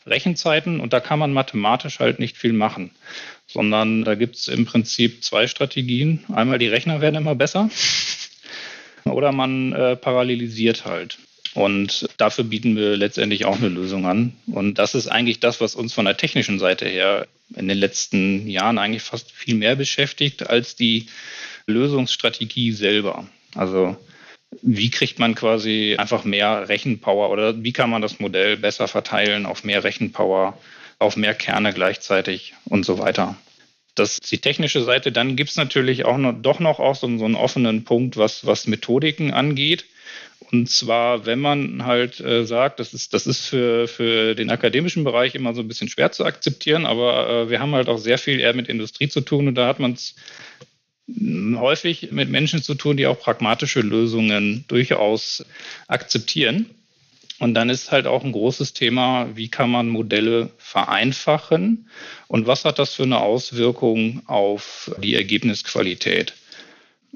[0.07, 2.91] Rechenzeiten und da kann man mathematisch halt nicht viel machen,
[3.47, 6.25] sondern da gibt es im Prinzip zwei Strategien.
[6.33, 7.71] Einmal die Rechner werden immer besser
[9.05, 11.19] oder man äh, parallelisiert halt.
[11.55, 14.35] Und dafür bieten wir letztendlich auch eine Lösung an.
[14.47, 17.27] Und das ist eigentlich das, was uns von der technischen Seite her
[17.57, 21.07] in den letzten Jahren eigentlich fast viel mehr beschäftigt als die
[21.67, 23.27] Lösungsstrategie selber.
[23.57, 23.97] Also
[24.63, 29.47] wie kriegt man quasi einfach mehr Rechenpower oder wie kann man das Modell besser verteilen
[29.47, 30.59] auf mehr Rechenpower,
[30.99, 33.37] auf mehr Kerne gleichzeitig und so weiter.
[33.95, 35.13] Das ist die technische Seite.
[35.13, 38.47] Dann gibt es natürlich auch noch, doch noch auch so, so einen offenen Punkt, was,
[38.47, 39.85] was Methodiken angeht.
[40.53, 45.05] Und zwar, wenn man halt äh, sagt, das ist, das ist für, für den akademischen
[45.05, 48.19] Bereich immer so ein bisschen schwer zu akzeptieren, aber äh, wir haben halt auch sehr
[48.19, 50.17] viel eher mit Industrie zu tun und da hat man es
[51.57, 55.45] häufig mit Menschen zu tun, die auch pragmatische Lösungen durchaus
[55.89, 56.67] akzeptieren.
[57.39, 61.89] Und dann ist halt auch ein großes Thema, wie kann man Modelle vereinfachen
[62.29, 66.35] und was hat das für eine Auswirkung auf die Ergebnisqualität.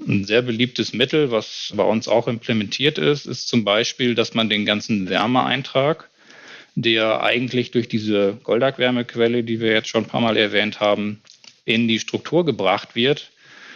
[0.09, 4.49] Ein sehr beliebtes Mittel, was bei uns auch implementiert ist, ist zum Beispiel, dass man
[4.49, 6.09] den ganzen Wärmeeintrag,
[6.75, 11.23] der eigentlich durch diese Goldak-Wärmequelle, die wir jetzt schon ein paar Mal erwähnt haben,
[11.67, 13.31] in die Struktur gebracht wird,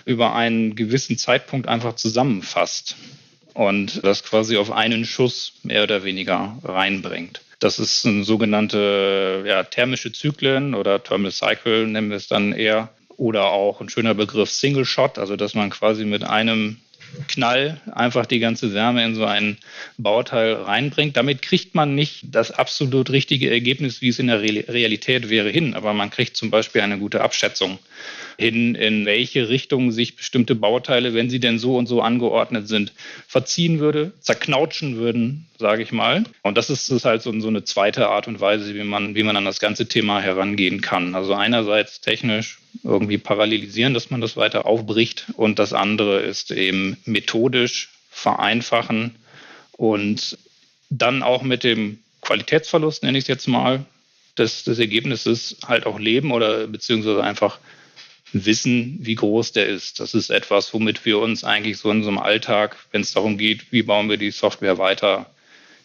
[0.09, 2.97] über einen gewissen Zeitpunkt einfach zusammenfasst
[3.53, 7.43] und das quasi auf einen Schuss mehr oder weniger reinbringt.
[7.59, 12.89] Das ist ein sogenannte ja, thermische Zyklen oder Thermal Cycle nennen wir es dann eher.
[13.19, 16.79] Oder auch ein schöner Begriff Single Shot, also dass man quasi mit einem
[17.27, 19.59] Knall einfach die ganze Wärme in so ein
[19.99, 21.17] Bauteil reinbringt.
[21.17, 25.75] Damit kriegt man nicht das absolut richtige Ergebnis, wie es in der Realität wäre, hin.
[25.75, 27.79] Aber man kriegt zum Beispiel eine gute Abschätzung
[28.39, 32.93] hin, in welche Richtung sich bestimmte Bauteile, wenn sie denn so und so angeordnet sind,
[33.27, 36.23] verziehen würde, zerknautschen würden, sage ich mal.
[36.43, 39.25] Und das ist, ist halt so, so, eine zweite Art und Weise, wie man, wie
[39.25, 41.17] man an das ganze Thema herangehen kann.
[41.17, 46.97] Also einerseits technisch irgendwie parallelisieren, dass man das weiter aufbricht und das andere ist eben
[47.07, 49.17] methodisch vereinfachen
[49.73, 50.39] und
[50.91, 53.85] dann auch mit dem Qualitätsverlust, nenne ich es jetzt mal,
[54.39, 57.59] des, des Ergebnisses halt auch leben oder beziehungsweise einfach
[58.33, 60.01] wissen, wie groß der ist.
[60.01, 63.73] Das ist etwas, womit wir uns eigentlich so in unserem Alltag, wenn es darum geht,
[63.73, 65.27] wie bauen wir die Software weiter,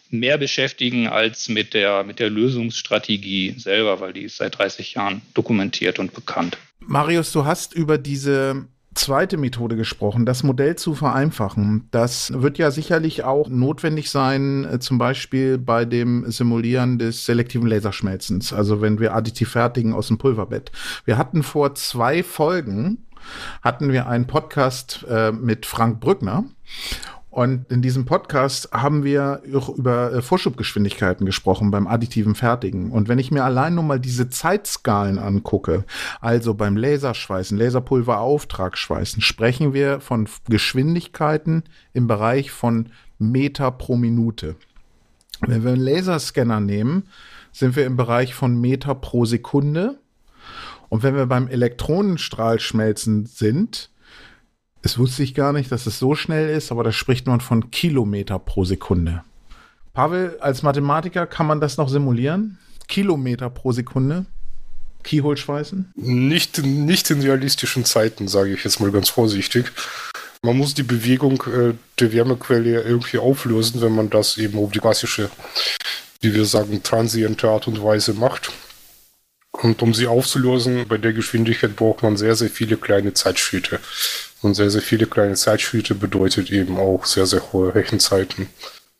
[0.10, 5.22] mehr beschäftigen als mit der, mit der Lösungsstrategie selber, weil die ist seit 30 Jahren
[5.34, 6.58] dokumentiert und bekannt.
[6.80, 11.88] Marius, du hast über diese zweite Methode gesprochen, das Modell zu vereinfachen.
[11.92, 17.68] Das wird ja sicherlich auch notwendig sein, äh, zum Beispiel bei dem Simulieren des selektiven
[17.68, 20.72] Laserschmelzens, also wenn wir additiv fertigen aus dem Pulverbett.
[21.06, 23.06] Wir hatten vor zwei Folgen
[23.62, 26.46] hatten wir einen Podcast äh, mit Frank Brückner
[27.34, 32.92] und in diesem Podcast haben wir auch über äh, Vorschubgeschwindigkeiten gesprochen beim additiven Fertigen.
[32.92, 35.84] Und wenn ich mir allein nur mal diese Zeitskalen angucke,
[36.22, 44.56] also beim Laserschweißen, Laserpulverauftragschweißen, sprechen wir von Geschwindigkeiten im Bereich von Meter pro Minute.
[45.42, 47.08] Wenn wir einen Laserscanner nehmen,
[47.52, 49.98] sind wir im Bereich von Meter pro Sekunde.
[50.90, 53.90] Und wenn wir beim Elektronenstrahlschmelzen sind,
[54.84, 57.72] es wusste ich gar nicht, dass es so schnell ist, aber da spricht man von
[57.72, 59.24] Kilometer pro Sekunde.
[59.94, 62.58] Pavel, als Mathematiker kann man das noch simulieren?
[62.88, 64.26] Kilometer pro Sekunde?
[65.04, 65.94] Keyhole-Schweißen?
[65.96, 69.72] Nicht, nicht in realistischen Zeiten, sage ich jetzt mal ganz vorsichtig.
[70.42, 74.80] Man muss die Bewegung äh, der Wärmequelle irgendwie auflösen, wenn man das eben auf die
[74.80, 75.30] klassische,
[76.20, 78.52] wie wir sagen, transiente Art und Weise macht.
[79.62, 83.80] Und um sie aufzulösen, bei der Geschwindigkeit braucht man sehr, sehr viele kleine Zeitschritte.
[84.42, 88.50] Und sehr, sehr viele kleine Zeitschritte bedeutet eben auch sehr, sehr hohe Rechenzeiten.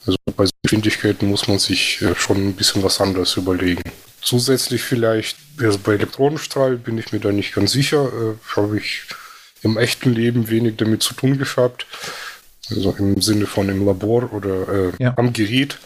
[0.06, 3.84] Also bei Geschwindigkeiten muss man sich äh, schon ein bisschen was anderes überlegen.
[4.22, 9.04] Zusätzlich vielleicht, also bei Elektronenstrahl bin ich mir da nicht ganz sicher, äh, habe ich
[9.64, 11.86] im echten Leben wenig damit zu tun gehabt.
[12.70, 15.14] Also im Sinne von im Labor oder äh, ja.
[15.18, 15.78] am Gerät.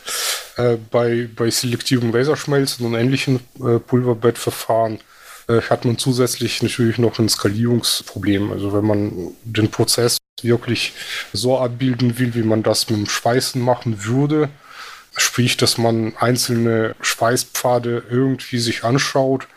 [0.58, 5.00] Äh, bei, bei selektivem Laserschmelzen und ähnlichen äh, Pulverbettverfahren
[5.48, 8.52] äh, hat man zusätzlich natürlich noch ein Skalierungsproblem.
[8.52, 10.94] Also wenn man den Prozess wirklich
[11.34, 14.50] so abbilden will, wie man das mit dem Schweißen machen würde,
[15.16, 19.48] sprich, dass man einzelne Schweißpfade irgendwie sich anschaut,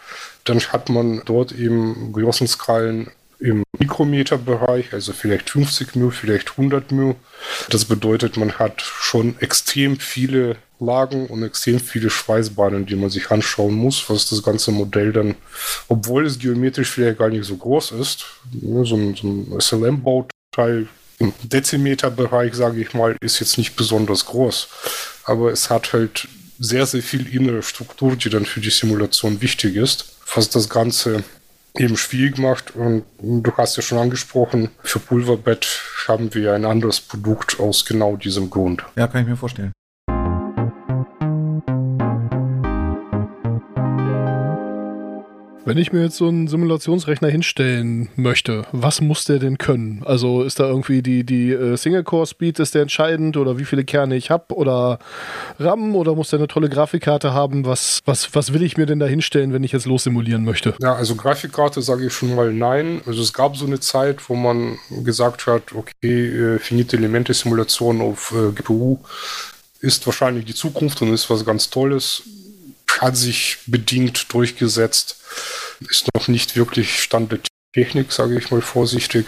[0.44, 3.10] dann hat man dort eben Größenskalen
[3.40, 7.14] im Mikrometerbereich, also vielleicht 50 μ, vielleicht 100 μ.
[7.70, 13.30] Das bedeutet, man hat schon extrem viele Lagen und extrem viele Schweißbahnen, die man sich
[13.30, 15.34] anschauen muss, was das ganze Modell dann,
[15.88, 20.88] obwohl es geometrisch vielleicht gar nicht so groß ist, ne, so ein, so ein SLM-Bauteil
[21.18, 24.68] im Dezimeterbereich, sage ich mal, ist jetzt nicht besonders groß.
[25.24, 26.28] Aber es hat halt
[26.58, 31.24] sehr, sehr viel innere Struktur, die dann für die Simulation wichtig ist, was das Ganze
[31.78, 32.74] eben schwierig macht.
[32.76, 38.16] Und du hast ja schon angesprochen, für Pulverbett haben wir ein anderes Produkt aus genau
[38.16, 38.84] diesem Grund.
[38.96, 39.72] Ja, kann ich mir vorstellen.
[45.66, 50.02] Wenn ich mir jetzt so einen Simulationsrechner hinstellen möchte, was muss der denn können?
[50.06, 54.16] Also ist da irgendwie die, die äh, Single-Core-Speed, ist der entscheidend oder wie viele Kerne
[54.16, 54.98] ich habe oder
[55.58, 57.66] RAM oder muss der eine tolle Grafikkarte haben?
[57.66, 60.74] Was, was, was will ich mir denn da hinstellen, wenn ich jetzt lossimulieren möchte?
[60.80, 63.02] Ja, also Grafikkarte sage ich schon mal nein.
[63.04, 68.34] Also es gab so eine Zeit, wo man gesagt hat, okay, äh, finite Elemente-Simulation auf
[68.34, 68.98] äh, GPU
[69.80, 72.22] ist wahrscheinlich die Zukunft und ist was ganz Tolles
[72.98, 75.16] hat sich bedingt durchgesetzt.
[75.88, 77.40] Ist noch nicht wirklich Stand der
[77.72, 79.26] Technik, sage ich mal vorsichtig.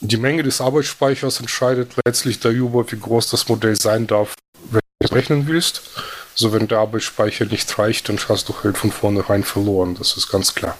[0.00, 4.34] Die Menge des Arbeitsspeichers entscheidet letztlich darüber, wie groß das Modell sein darf,
[4.70, 5.82] wenn du rechnen willst.
[6.32, 10.28] Also wenn der Arbeitsspeicher nicht reicht, dann hast du halt von vornherein verloren, das ist
[10.28, 10.78] ganz klar.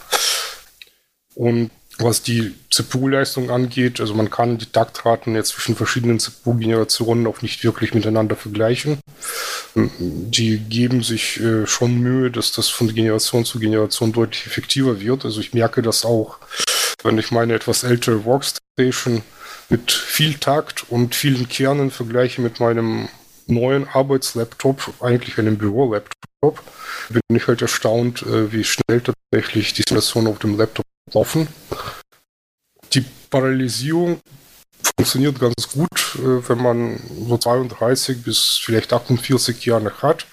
[1.35, 7.43] Und was die CPU-Leistung angeht, also man kann die Taktraten jetzt zwischen verschiedenen CPU-Generationen auch
[7.43, 8.99] nicht wirklich miteinander vergleichen.
[9.75, 15.25] Die geben sich äh, schon Mühe, dass das von Generation zu Generation deutlich effektiver wird.
[15.25, 16.39] Also ich merke das auch,
[17.03, 19.23] wenn ich meine etwas ältere Workstation
[19.69, 23.09] mit viel Takt und vielen Kernen vergleiche mit meinem
[23.49, 26.63] neuen Arbeitslaptop, eigentlich einem Büro-Laptop,
[27.11, 31.49] bin ich halt erstaunt, äh, wie schnell tatsächlich die Simulationen auf dem Laptop laufen.
[32.93, 34.21] Die Parallelisierung
[34.97, 40.27] funktioniert ganz gut, äh, wenn man so 32 bis vielleicht 48 Jahre hat.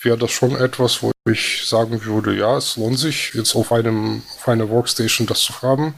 [0.00, 4.22] Wäre das schon etwas, wo ich sagen würde, ja, es lohnt sich, jetzt auf, einem,
[4.36, 5.94] auf einer Workstation das zu haben.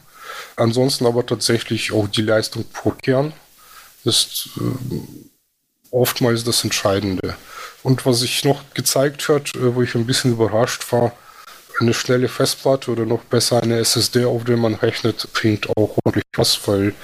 [0.56, 3.32] Ansonsten aber tatsächlich auch die Leistung pro Kern
[4.04, 5.33] ist äh,
[5.94, 7.36] oftmals das Entscheidende.
[7.82, 11.12] Und was sich noch gezeigt hat, äh, wo ich ein bisschen überrascht war,
[11.80, 16.24] eine schnelle Festplatte oder noch besser eine SSD, auf der man rechnet, bringt auch ordentlich
[16.36, 16.94] was, weil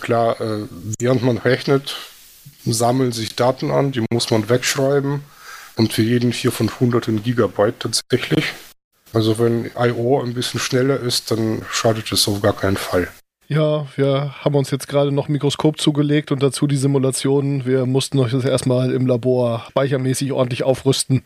[0.00, 0.66] klar, äh,
[0.98, 1.96] während man rechnet,
[2.64, 5.22] sammeln sich Daten an, die muss man wegschreiben
[5.76, 8.52] Und wir reden hier von hunderten Gigabyte tatsächlich.
[9.12, 10.20] Also wenn I.O.
[10.22, 13.08] ein bisschen schneller ist, dann schadet es auf gar keinen Fall.
[13.46, 17.66] Ja, wir haben uns jetzt gerade noch ein Mikroskop zugelegt und dazu die Simulationen.
[17.66, 21.22] Wir mussten euch das erstmal im Labor speichermäßig ordentlich aufrüsten,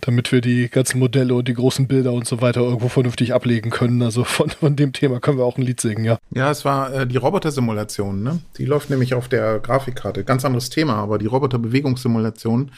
[0.00, 3.70] damit wir die ganzen Modelle und die großen Bilder und so weiter irgendwo vernünftig ablegen
[3.70, 4.02] können.
[4.02, 6.18] Also von, von dem Thema können wir auch ein Lied singen, ja.
[6.34, 8.40] Ja, es war äh, die Roboter-Simulation, ne?
[8.58, 10.24] Die läuft nämlich auf der Grafikkarte.
[10.24, 12.72] Ganz anderes Thema, aber die Roboter-Bewegungssimulation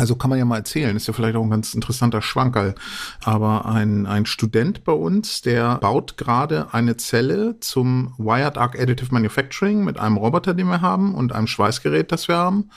[0.00, 2.74] also kann man ja mal erzählen, ist ja vielleicht auch ein ganz interessanter Schwankerl.
[3.22, 9.12] Aber ein, ein Student bei uns, der baut gerade eine Zelle zum Wired Arc Additive
[9.12, 12.70] Manufacturing mit einem Roboter, den wir haben und einem Schweißgerät, das wir haben.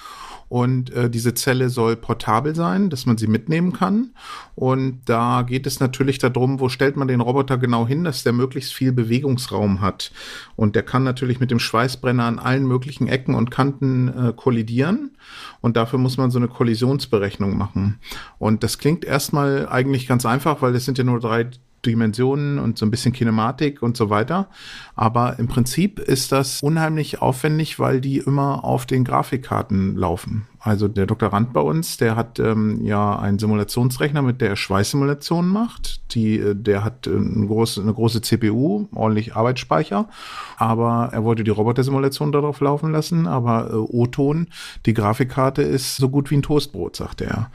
[0.54, 4.12] Und äh, diese Zelle soll portabel sein, dass man sie mitnehmen kann.
[4.54, 8.34] Und da geht es natürlich darum, wo stellt man den Roboter genau hin, dass der
[8.34, 10.12] möglichst viel Bewegungsraum hat.
[10.56, 15.18] Und der kann natürlich mit dem Schweißbrenner an allen möglichen Ecken und Kanten äh, kollidieren.
[15.62, 17.98] Und dafür muss man so eine Kollisionsberechnung machen.
[18.38, 21.50] Und das klingt erstmal eigentlich ganz einfach, weil es sind ja nur drei
[21.86, 24.48] Dimensionen und so ein bisschen Kinematik und so weiter.
[24.96, 30.48] Aber im Prinzip ist das unheimlich aufwendig, weil die immer auf den Grafikkarten laufen.
[30.60, 35.52] Also der Doktorand bei uns, der hat ähm, ja einen Simulationsrechner, mit der er Schweißsimulationen
[35.52, 36.14] macht.
[36.16, 40.08] Die, äh, der hat äh, eine große, eine große CPU, ordentlich Arbeitsspeicher.
[40.58, 43.28] Aber er wollte die Roboter-Simulation darauf laufen lassen.
[43.28, 44.48] Aber äh, O-Ton,
[44.86, 47.50] die Grafikkarte ist so gut wie ein Toastbrot, sagt er.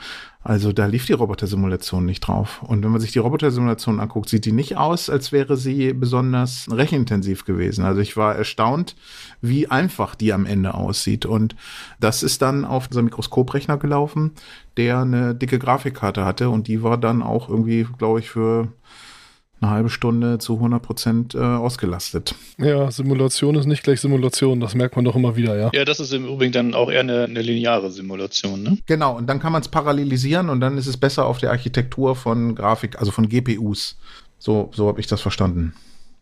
[0.48, 2.62] Also da lief die Roboter-Simulation nicht drauf.
[2.62, 6.66] Und wenn man sich die Roboter-Simulation anguckt, sieht die nicht aus, als wäre sie besonders
[6.70, 7.84] rechenintensiv gewesen.
[7.84, 8.96] Also ich war erstaunt,
[9.42, 11.26] wie einfach die am Ende aussieht.
[11.26, 11.54] Und
[12.00, 14.32] das ist dann auf unserem Mikroskoprechner gelaufen,
[14.78, 16.48] der eine dicke Grafikkarte hatte.
[16.48, 18.68] Und die war dann auch irgendwie, glaube ich, für
[19.60, 22.34] eine halbe Stunde zu 100 Prozent äh, ausgelastet.
[22.58, 25.70] Ja, Simulation ist nicht gleich Simulation, das merkt man doch immer wieder, ja.
[25.72, 28.78] Ja, das ist im Übrigen dann auch eher eine, eine lineare Simulation, ne?
[28.86, 32.14] Genau, und dann kann man es parallelisieren und dann ist es besser auf der Architektur
[32.14, 33.96] von Grafik, also von GPUs.
[34.38, 35.74] So, so habe ich das verstanden.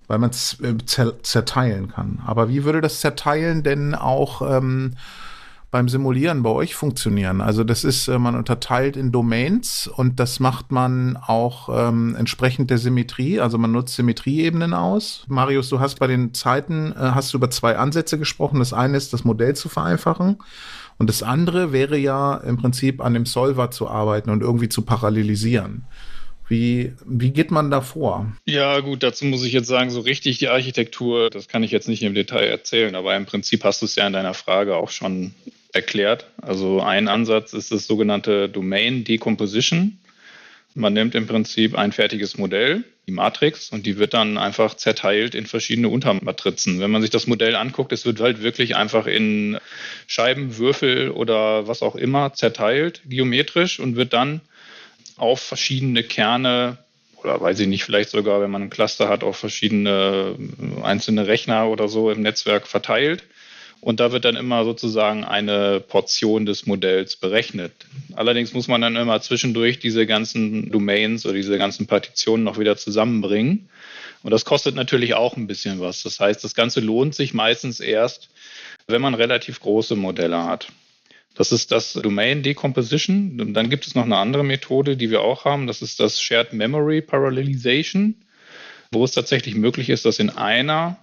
[0.06, 0.76] Weil man es äh,
[1.22, 2.20] zerteilen kann.
[2.24, 4.94] Aber wie würde das Zerteilen denn auch ähm,
[5.76, 7.42] beim Simulieren bei euch funktionieren.
[7.42, 12.70] Also das ist, äh, man unterteilt in Domains und das macht man auch ähm, entsprechend
[12.70, 13.40] der Symmetrie.
[13.40, 15.26] Also man nutzt Symmetrieebenen aus.
[15.28, 18.58] Marius, du hast bei den Zeiten, äh, hast du über zwei Ansätze gesprochen.
[18.58, 20.38] Das eine ist, das Modell zu vereinfachen.
[20.96, 24.80] Und das andere wäre ja im Prinzip an dem Solver zu arbeiten und irgendwie zu
[24.80, 25.84] parallelisieren.
[26.48, 28.32] Wie, wie geht man da vor?
[28.46, 31.88] Ja, gut, dazu muss ich jetzt sagen, so richtig die Architektur, das kann ich jetzt
[31.88, 34.88] nicht im Detail erzählen, aber im Prinzip hast du es ja in deiner Frage auch
[34.88, 35.34] schon
[35.76, 36.26] erklärt.
[36.42, 39.98] Also ein Ansatz ist das sogenannte Domain Decomposition.
[40.74, 45.34] Man nimmt im Prinzip ein fertiges Modell, die Matrix, und die wird dann einfach zerteilt
[45.34, 46.80] in verschiedene Untermatrizen.
[46.80, 49.58] Wenn man sich das Modell anguckt, es wird halt wirklich einfach in
[50.06, 54.42] Scheiben, Würfel oder was auch immer zerteilt, geometrisch, und wird dann
[55.16, 56.76] auf verschiedene Kerne
[57.22, 60.36] oder weiß ich nicht, vielleicht sogar, wenn man ein Cluster hat, auf verschiedene
[60.82, 63.24] einzelne Rechner oder so im Netzwerk verteilt.
[63.80, 67.72] Und da wird dann immer sozusagen eine Portion des Modells berechnet.
[68.14, 72.76] Allerdings muss man dann immer zwischendurch diese ganzen Domains oder diese ganzen Partitionen noch wieder
[72.76, 73.68] zusammenbringen.
[74.22, 76.02] Und das kostet natürlich auch ein bisschen was.
[76.02, 78.28] Das heißt, das Ganze lohnt sich meistens erst,
[78.88, 80.68] wenn man relativ große Modelle hat.
[81.36, 83.52] Das ist das Domain Decomposition.
[83.52, 85.66] Dann gibt es noch eine andere Methode, die wir auch haben.
[85.66, 88.16] Das ist das Shared Memory Parallelization,
[88.90, 90.96] wo es tatsächlich möglich ist, dass in einer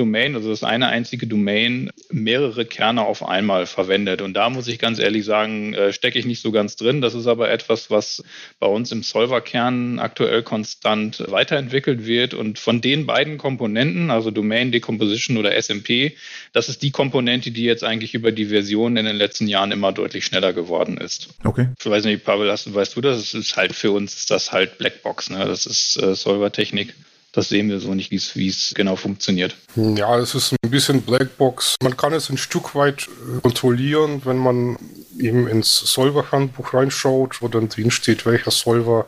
[0.00, 4.22] Domain, also das eine einzige Domain, mehrere Kerne auf einmal verwendet.
[4.22, 7.02] Und da muss ich ganz ehrlich sagen, äh, stecke ich nicht so ganz drin.
[7.02, 8.24] Das ist aber etwas, was
[8.58, 12.32] bei uns im Solverkern aktuell konstant weiterentwickelt wird.
[12.32, 16.12] Und von den beiden Komponenten, also Domain Decomposition oder SMP,
[16.54, 19.92] das ist die Komponente, die jetzt eigentlich über die Version in den letzten Jahren immer
[19.92, 21.28] deutlich schneller geworden ist.
[21.44, 21.68] Okay.
[21.78, 23.18] Ich weiß nicht, Pavel, hast, weißt du das?
[23.18, 25.44] Das ist halt für uns ist das halt Blackbox, ne?
[25.44, 26.94] Das ist äh, Solvertechnik
[27.32, 29.56] das sehen wir so nicht, wie es genau funktioniert.
[29.76, 31.76] Ja, es ist ein bisschen Blackbox.
[31.82, 34.76] Man kann es ein Stück weit äh, kontrollieren, wenn man
[35.18, 39.06] eben ins Solver-Handbuch reinschaut, wo dann drin steht, welcher Solver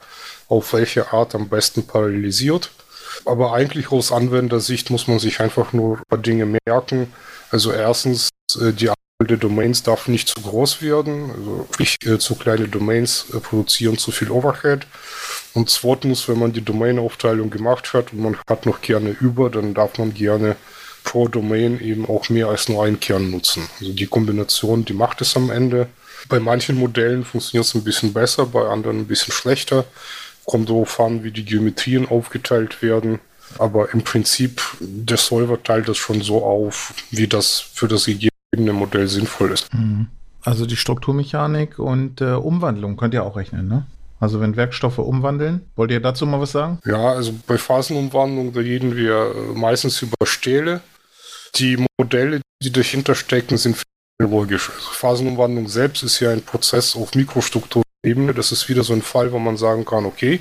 [0.48, 2.70] auf welche Art am besten parallelisiert.
[3.24, 7.12] Aber eigentlich aus Anwendersicht muss man sich einfach nur ein paar Dinge merken.
[7.50, 8.90] Also erstens, äh, die
[9.24, 11.30] der Domains darf nicht zu groß werden.
[11.30, 14.86] Also sprich, äh, zu kleine Domains produzieren zu viel Overhead.
[15.54, 19.74] Und zweitens, wenn man die Domain-Aufteilung gemacht hat und man hat noch gerne über, dann
[19.74, 20.56] darf man gerne
[21.04, 23.68] pro Domain eben auch mehr als nur einen Kern nutzen.
[23.80, 25.88] Also die Kombination, die macht es am Ende.
[26.28, 29.84] Bei manchen Modellen funktioniert es ein bisschen besser, bei anderen ein bisschen schlechter.
[30.44, 33.20] Kommt darauf an, wie die Geometrien aufgeteilt werden.
[33.58, 38.31] Aber im Prinzip, der Solver teilt das schon so auf, wie das für das gegebene
[38.56, 39.72] Modell sinnvoll ist.
[39.72, 40.08] Mhm.
[40.42, 43.86] Also die Strukturmechanik und äh, Umwandlung könnt ihr auch rechnen, ne?
[44.20, 46.78] Also wenn Werkstoffe umwandeln, wollt ihr dazu mal was sagen?
[46.84, 50.80] Ja, also bei Phasenumwandlung, da reden wir äh, meistens über Stähle.
[51.56, 53.82] Die Modelle, die dahinter stecken, sind
[54.20, 54.70] logisch.
[54.70, 58.32] Also Phasenumwandlung selbst ist ja ein Prozess auf Mikrostrukturebene.
[58.32, 60.40] Das ist wieder so ein Fall, wo man sagen kann, okay,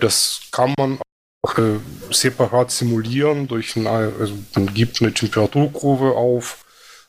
[0.00, 0.98] das kann man
[1.42, 1.78] auch äh,
[2.10, 6.64] separat simulieren durch ein, also man gibt eine Temperaturkurve auf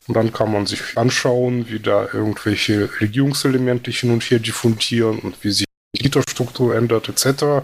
[0.09, 5.43] und dann kann man sich anschauen, wie da irgendwelche Regierungselemente hin und her diffundieren und
[5.43, 7.63] wie sich die Gitterstruktur ändert etc.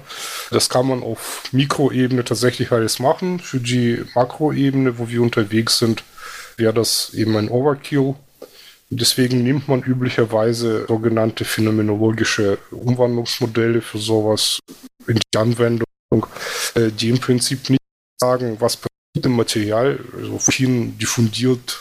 [0.52, 3.40] Das kann man auf Mikroebene tatsächlich alles machen.
[3.40, 6.04] Für die Makroebene, wo wir unterwegs sind,
[6.56, 8.14] wäre das eben ein Overkill.
[8.92, 14.60] Deswegen nimmt man üblicherweise sogenannte phänomenologische Umwandlungsmodelle für sowas
[15.08, 15.88] in die Anwendung,
[16.76, 17.82] äh, die im Prinzip nicht
[18.22, 21.78] sagen, was passiert im Material, also wohin diffundiert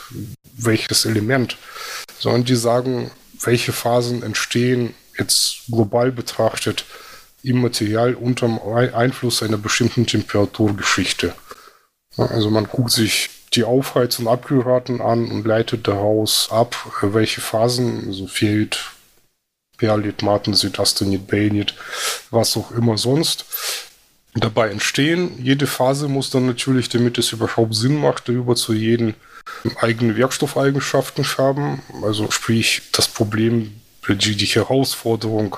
[0.57, 1.57] welches Element,
[2.19, 3.11] sondern die sagen,
[3.41, 6.85] welche Phasen entstehen jetzt global betrachtet
[7.43, 8.59] im Material unter dem
[8.95, 11.35] Einfluss einer bestimmten Temperaturgeschichte.
[12.17, 18.07] Also man guckt sich die Aufheiz- und Abkühlraten an und leitet daraus ab, welche Phasen,
[18.07, 18.91] also Feld,
[19.77, 21.75] Perlit, Martensit, Astenit, Bainit,
[22.31, 23.45] was auch immer sonst,
[24.35, 25.33] dabei entstehen.
[25.43, 29.15] Jede Phase muss dann natürlich, damit es überhaupt Sinn macht, darüber zu jeden
[29.81, 31.83] eigene Werkstoffeigenschaften haben.
[32.03, 35.57] Also sprich, das Problem die, die Herausforderung,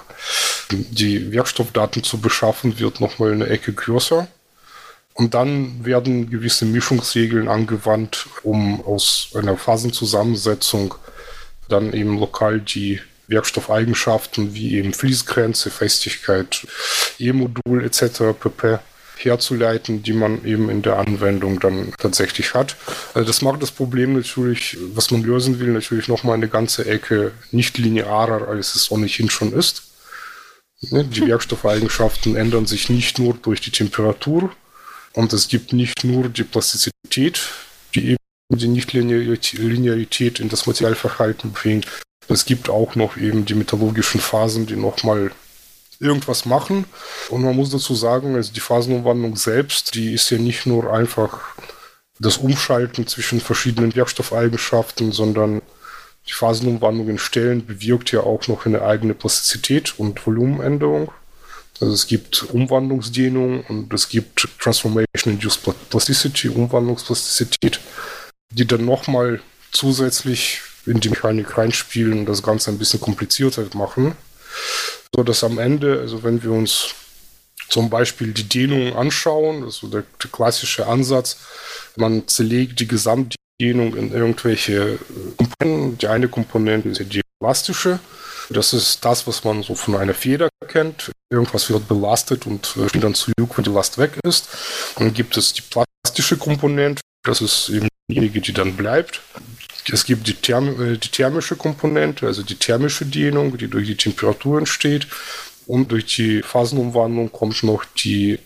[0.71, 4.29] die Werkstoffdaten zu beschaffen, wird nochmal eine Ecke größer.
[5.15, 10.95] Und dann werden gewisse Mischungsregeln angewandt, um aus einer Phasenzusammensetzung
[11.69, 16.67] dann eben lokal die Werkstoffeigenschaften wie eben Fließgrenze, Festigkeit,
[17.19, 18.35] E-Modul etc.
[18.39, 18.79] pp
[19.19, 22.77] herzuleiten, die man eben in der Anwendung dann tatsächlich hat.
[23.15, 27.33] Also das macht das Problem natürlich, was man lösen will, natürlich nochmal eine ganze Ecke
[27.51, 29.83] nicht linearer, als es ohnehin schon ist.
[30.91, 31.29] Ne, die hm.
[31.29, 34.53] Werkstoffeigenschaften ändern sich nicht nur durch die Temperatur
[35.15, 37.49] und es gibt nicht nur die Plastizität,
[37.95, 38.17] die eben
[38.51, 41.87] die Nichtlinearität in das Materialverhalten bringt.
[42.29, 45.31] Es gibt auch noch eben die metallurgischen Phasen, die nochmal
[46.01, 46.85] irgendwas machen.
[47.31, 51.41] Und man muss dazu sagen, also die Phasenumwandlung selbst, die ist ja nicht nur einfach
[52.19, 55.63] das Umschalten zwischen verschiedenen Werkstoffeigenschaften, sondern
[56.29, 61.13] die Phasenumwandlung in Stellen bewirkt ja auch noch eine eigene Plastizität und Volumenänderung.
[61.81, 65.61] Also es gibt Umwandlungsdehnung und es gibt Transformation Induced
[65.91, 67.81] Plasticity, Umwandlungsplastizität,
[68.51, 69.41] die dann nochmal
[69.73, 74.17] zusätzlich in die Mechanik reinspielen und das Ganze ein bisschen komplizierter machen
[75.15, 76.95] so dass am Ende, also wenn wir uns
[77.69, 81.39] zum Beispiel die Dehnung anschauen, also der, der klassische Ansatz,
[81.97, 84.99] man zerlegt die Gesamtdehnung in irgendwelche
[85.37, 85.99] Komponenten.
[85.99, 87.99] Die eine Komponente ist die elastische.
[88.51, 91.11] Das ist das, was man so von einer Feder kennt.
[91.31, 94.49] Irgendwas wird belastet und steht dann zurück, wenn die Last weg ist.
[94.97, 97.01] Dann gibt es die plastische Komponente.
[97.25, 99.21] Das ist eben diejenige, die dann bleibt.
[99.93, 103.97] Es gibt die, Therm äh, die thermische Komponente, also die thermische Dehnung, die durch die
[103.97, 105.07] Temperatur entsteht.
[105.67, 108.39] Und durch die Phasenumwandlung kommt noch die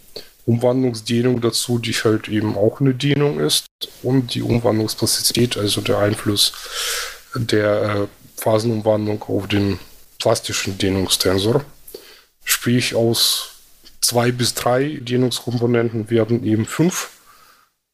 [0.46, 3.66] Umwandlungsdehnung dazu, die halt eben auch eine Dehnung ist.
[4.02, 6.52] Und die Umwandlungsplastizität, also der Einfluss
[7.34, 9.78] der äh, Phasenumwandlung auf den
[10.18, 11.64] plastischen Dehnungstensor.
[12.44, 13.52] Sprich, aus
[14.00, 17.10] zwei bis drei Dehnungskomponenten werden eben fünf,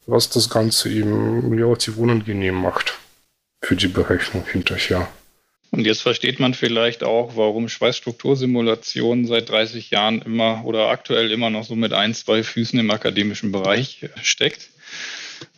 [0.07, 2.95] was das Ganze eben relativ unangenehm macht
[3.67, 5.09] für die Berechnung hinterher.
[5.73, 11.51] Und jetzt versteht man vielleicht auch, warum Schweißstruktursimulation seit 30 Jahren immer oder aktuell immer
[11.51, 14.71] noch so mit ein, zwei Füßen im akademischen Bereich steckt.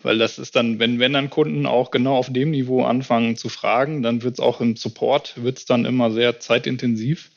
[0.02, 3.50] Weil das ist dann, wenn, wenn dann Kunden auch genau auf dem Niveau anfangen zu
[3.50, 7.30] fragen, dann wird es auch im Support, wird es dann immer sehr zeitintensiv.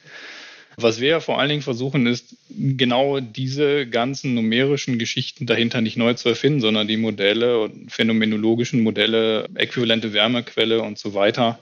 [0.81, 5.97] Was wir ja vor allen Dingen versuchen, ist genau diese ganzen numerischen Geschichten dahinter nicht
[5.97, 11.59] neu zu erfinden, sondern die Modelle und phänomenologischen Modelle, äquivalente Wärmequelle und so weiter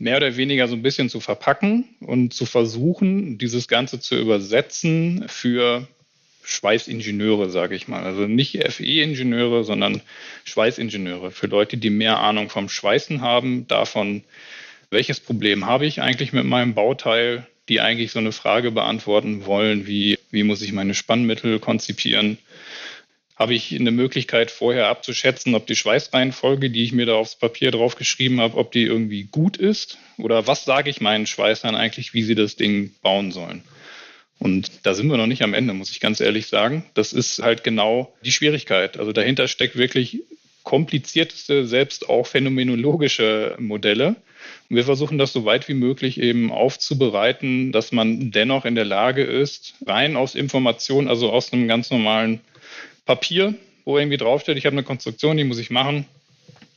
[0.00, 5.24] mehr oder weniger so ein bisschen zu verpacken und zu versuchen, dieses Ganze zu übersetzen
[5.28, 5.86] für
[6.44, 8.04] Schweißingenieure, sage ich mal.
[8.04, 10.00] Also nicht FE-Ingenieure, sondern
[10.44, 11.30] Schweißingenieure.
[11.30, 14.22] Für Leute, die mehr Ahnung vom Schweißen haben, davon,
[14.90, 19.86] welches Problem habe ich eigentlich mit meinem Bauteil, die eigentlich so eine Frage beantworten wollen,
[19.86, 22.38] wie, wie muss ich meine Spannmittel konzipieren?
[23.36, 27.70] Habe ich eine Möglichkeit vorher abzuschätzen, ob die Schweißreihenfolge, die ich mir da aufs Papier
[27.70, 29.98] draufgeschrieben habe, ob die irgendwie gut ist?
[30.16, 33.62] Oder was sage ich meinen Schweißern eigentlich, wie sie das Ding bauen sollen?
[34.40, 36.84] Und da sind wir noch nicht am Ende, muss ich ganz ehrlich sagen.
[36.94, 38.98] Das ist halt genau die Schwierigkeit.
[38.98, 40.22] Also dahinter steckt wirklich
[40.62, 44.16] komplizierteste, selbst auch phänomenologische Modelle.
[44.68, 48.84] Und wir versuchen das so weit wie möglich eben aufzubereiten, dass man dennoch in der
[48.84, 52.40] Lage ist, rein aus Informationen, also aus einem ganz normalen
[53.06, 56.04] Papier, wo irgendwie draufsteht, ich habe eine Konstruktion, die muss ich machen.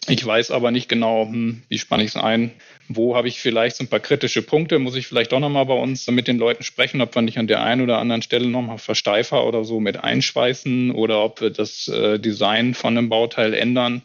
[0.08, 2.52] Ich weiß aber nicht genau, hm, wie spanne ich es ein,
[2.88, 5.76] wo habe ich vielleicht so ein paar kritische Punkte, muss ich vielleicht doch nochmal bei
[5.76, 8.80] uns mit den Leuten sprechen, ob wir nicht an der einen oder anderen Stelle nochmal
[8.80, 14.02] Versteifer oder so mit einschweißen oder ob wir das äh, Design von einem Bauteil ändern,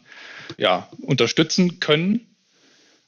[0.57, 2.27] ja, unterstützen können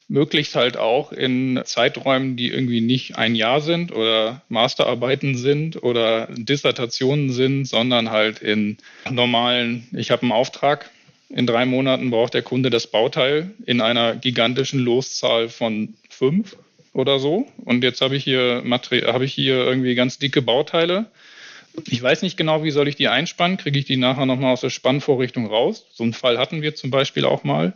[0.09, 6.27] möglichst halt auch in Zeiträumen, die irgendwie nicht ein Jahr sind oder Masterarbeiten sind oder
[6.31, 8.77] Dissertationen sind, sondern halt in
[9.09, 10.89] normalen, ich habe einen Auftrag,
[11.29, 16.57] in drei Monaten braucht der Kunde das Bauteil in einer gigantischen Loszahl von fünf
[16.93, 17.47] oder so.
[17.65, 21.05] Und jetzt habe ich hier habe ich hier irgendwie ganz dicke Bauteile.
[21.87, 23.57] Ich weiß nicht genau, wie soll ich die einspannen?
[23.57, 25.85] Kriege ich die nachher nochmal aus der Spannvorrichtung raus?
[25.93, 27.73] So einen Fall hatten wir zum Beispiel auch mal.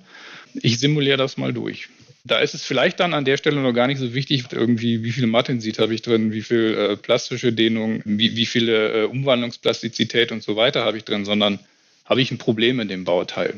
[0.55, 1.89] Ich simuliere das mal durch.
[2.25, 5.11] Da ist es vielleicht dann an der Stelle noch gar nicht so wichtig, irgendwie, wie
[5.11, 10.31] viel Mattensit habe ich drin, wie viel äh, plastische Dehnung, wie, wie viele äh, Umwandlungsplastizität
[10.31, 11.59] und so weiter habe ich drin, sondern
[12.05, 13.55] habe ich ein Problem in dem Bauteil.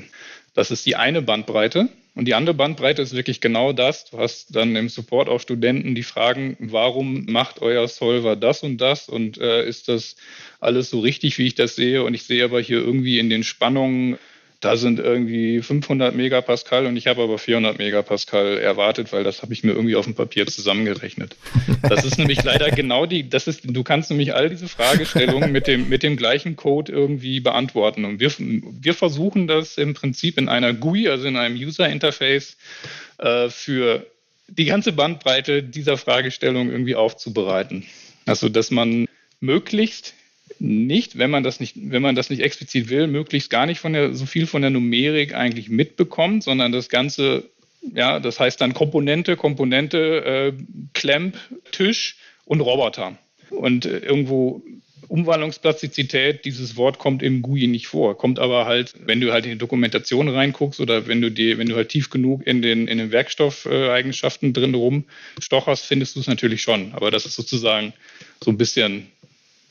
[0.56, 1.90] Das ist die eine Bandbreite.
[2.16, 4.06] Und die andere Bandbreite ist wirklich genau das.
[4.06, 8.78] Du hast dann im Support auch Studenten, die fragen, warum macht euer Solver das und
[8.78, 9.10] das?
[9.10, 10.16] Und äh, ist das
[10.62, 12.04] alles so richtig, wie ich das sehe?
[12.04, 14.18] Und ich sehe aber hier irgendwie in den Spannungen
[14.66, 19.54] da sind irgendwie 500 Megapascal und ich habe aber 400 Megapascal erwartet, weil das habe
[19.54, 21.36] ich mir irgendwie auf dem Papier zusammengerechnet.
[21.84, 25.68] Das ist nämlich leider genau die, das ist, du kannst nämlich all diese Fragestellungen mit
[25.68, 28.06] dem, mit dem gleichen Code irgendwie beantworten.
[28.06, 32.58] Und wir, wir versuchen das im Prinzip in einer GUI, also in einem User Interface,
[33.20, 34.08] äh, für
[34.48, 37.86] die ganze Bandbreite dieser Fragestellung irgendwie aufzubereiten.
[38.26, 39.08] Also, dass man
[39.40, 40.16] möglichst
[40.60, 43.94] nicht, wenn man das nicht, wenn man das nicht explizit will, möglichst gar nicht von
[43.94, 47.50] der, so viel von der Numerik eigentlich mitbekommt, sondern das Ganze,
[47.94, 50.54] ja, das heißt dann Komponente, Komponente, äh,
[50.94, 51.38] Clamp,
[51.72, 53.18] Tisch und Roboter.
[53.50, 54.64] Und äh, irgendwo
[55.08, 59.52] Umwandlungsplastizität, dieses Wort kommt im GUI nicht vor, kommt aber halt, wenn du halt in
[59.52, 62.98] die Dokumentation reinguckst oder wenn du die, wenn du halt tief genug in den, in
[62.98, 66.94] den Werkstoffeigenschaften drin rumstocherst, findest du es natürlich schon.
[66.94, 67.94] Aber das ist sozusagen
[68.44, 69.08] so ein bisschen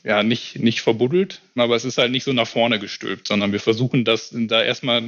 [0.05, 3.59] ja, nicht, nicht verbuddelt, aber es ist halt nicht so nach vorne gestülpt, sondern wir
[3.59, 5.01] versuchen das da erstmal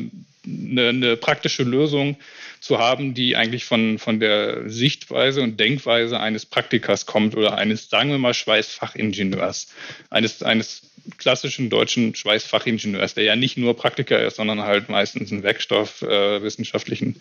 [0.43, 2.17] eine, eine praktische Lösung
[2.61, 7.91] zu haben, die eigentlich von, von der Sichtweise und Denkweise eines Praktikers kommt oder eines,
[7.91, 9.67] sagen wir mal, Schweißfachingenieurs,
[10.09, 10.81] eines, eines
[11.19, 17.19] klassischen deutschen Schweißfachingenieurs, der ja nicht nur Praktiker ist, sondern halt meistens einen Werkstoffwissenschaftlichen äh,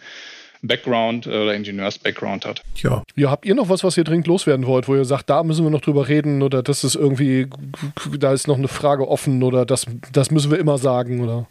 [0.62, 2.62] Background äh, oder Ingenieurs-Background hat.
[2.76, 3.02] Ja.
[3.14, 5.64] ja, habt ihr noch was, was ihr dringend loswerden wollt, wo ihr sagt, da müssen
[5.64, 7.48] wir noch drüber reden oder das ist irgendwie,
[8.18, 11.46] da ist noch eine Frage offen oder das, das müssen wir immer sagen oder?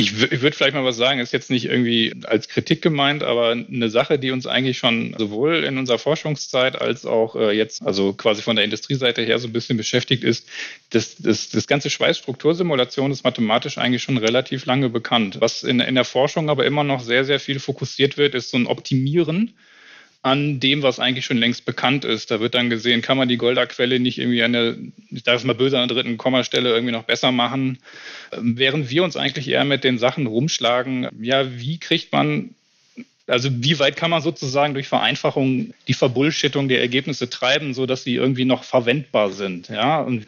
[0.00, 3.50] Ich, ich würde vielleicht mal was sagen, ist jetzt nicht irgendwie als Kritik gemeint, aber
[3.50, 8.14] eine Sache, die uns eigentlich schon sowohl in unserer Forschungszeit als auch äh, jetzt, also
[8.14, 10.48] quasi von der Industrieseite her so ein bisschen beschäftigt ist,
[10.88, 15.36] das, das, das ganze Schweißstruktursimulation ist mathematisch eigentlich schon relativ lange bekannt.
[15.40, 18.56] Was in, in der Forschung aber immer noch sehr, sehr viel fokussiert wird, ist so
[18.56, 19.52] ein Optimieren
[20.22, 22.30] an dem, was eigentlich schon längst bekannt ist.
[22.30, 24.76] Da wird dann gesehen, kann man die Golda-Quelle nicht irgendwie an der,
[25.10, 27.78] ich darf es mal böse, an der dritten Kommastelle irgendwie noch besser machen.
[28.32, 32.50] Ähm, während wir uns eigentlich eher mit den Sachen rumschlagen, ja, wie kriegt man,
[33.26, 38.16] also wie weit kann man sozusagen durch Vereinfachung die Verbullshittung der Ergebnisse treiben, sodass sie
[38.16, 40.26] irgendwie noch verwendbar sind, ja, und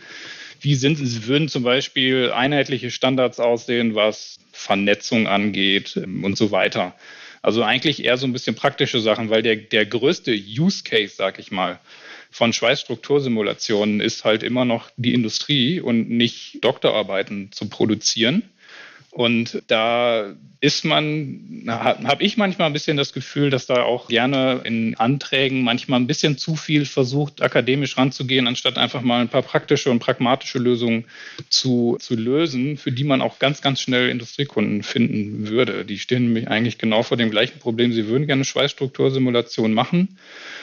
[0.62, 6.94] wie sind, würden zum Beispiel einheitliche Standards aussehen, was Vernetzung angeht ähm, und so weiter.
[7.42, 11.40] Also eigentlich eher so ein bisschen praktische Sachen, weil der, der größte Use Case, sag
[11.40, 11.80] ich mal,
[12.30, 18.42] von Schweißstruktursimulationen ist halt immer noch die Industrie und nicht Doktorarbeiten zu produzieren.
[19.14, 24.62] Und da ist man, habe ich manchmal ein bisschen das Gefühl, dass da auch gerne
[24.64, 29.42] in Anträgen manchmal ein bisschen zu viel versucht, akademisch ranzugehen, anstatt einfach mal ein paar
[29.42, 31.04] praktische und pragmatische Lösungen
[31.50, 35.84] zu, zu lösen, für die man auch ganz, ganz schnell Industriekunden finden würde.
[35.84, 37.92] Die stehen nämlich eigentlich genau vor dem gleichen Problem.
[37.92, 40.16] Sie würden gerne Schweißstruktursimulationen machen,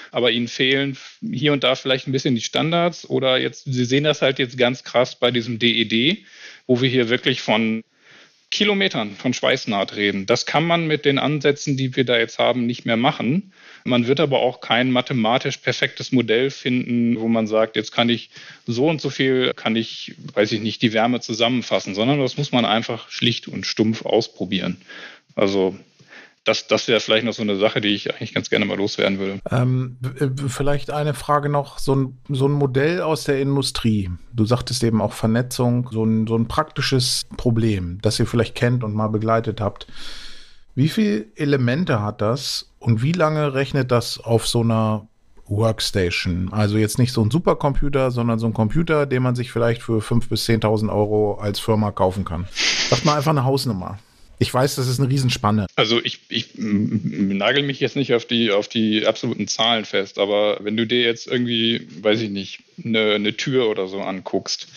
[0.10, 4.06] aber ihnen fehlen hier und da vielleicht ein bisschen die Standards oder jetzt, Sie sehen
[4.06, 6.26] das halt jetzt ganz krass bei diesem DED,
[6.65, 7.84] wo wir hier wirklich von
[8.51, 10.26] Kilometern von Schweißnaht reden.
[10.26, 13.53] Das kann man mit den Ansätzen, die wir da jetzt haben, nicht mehr machen.
[13.84, 18.30] Man wird aber auch kein mathematisch perfektes Modell finden, wo man sagt, jetzt kann ich
[18.65, 22.51] so und so viel, kann ich, weiß ich nicht, die Wärme zusammenfassen, sondern das muss
[22.51, 24.77] man einfach schlicht und stumpf ausprobieren.
[25.35, 25.77] Also
[26.49, 29.19] das, das wäre vielleicht noch so eine Sache, die ich eigentlich ganz gerne mal loswerden
[29.19, 29.39] würde.
[29.51, 29.97] Ähm,
[30.47, 34.09] vielleicht eine Frage noch, so ein, so ein Modell aus der Industrie.
[34.34, 38.84] Du sagtest eben auch Vernetzung, so ein, so ein praktisches Problem, das ihr vielleicht kennt
[38.84, 39.85] und mal begleitet habt.
[40.73, 45.07] Wie viele Elemente hat das und wie lange rechnet das auf so einer
[45.45, 46.51] Workstation?
[46.51, 49.99] Also jetzt nicht so ein Supercomputer, sondern so ein Computer, den man sich vielleicht für
[49.99, 52.47] 5.000 bis 10.000 Euro als Firma kaufen kann.
[52.89, 53.99] Sagt mal einfach eine Hausnummer.
[54.41, 55.68] Ich weiß, das ist eine Riesenspanne.
[55.76, 60.60] Also ich, ich nagel mich jetzt nicht auf die, auf die absoluten Zahlen fest, aber
[60.61, 64.70] wenn du dir jetzt irgendwie, weiß ich nicht, eine, eine Tür oder so anguckst,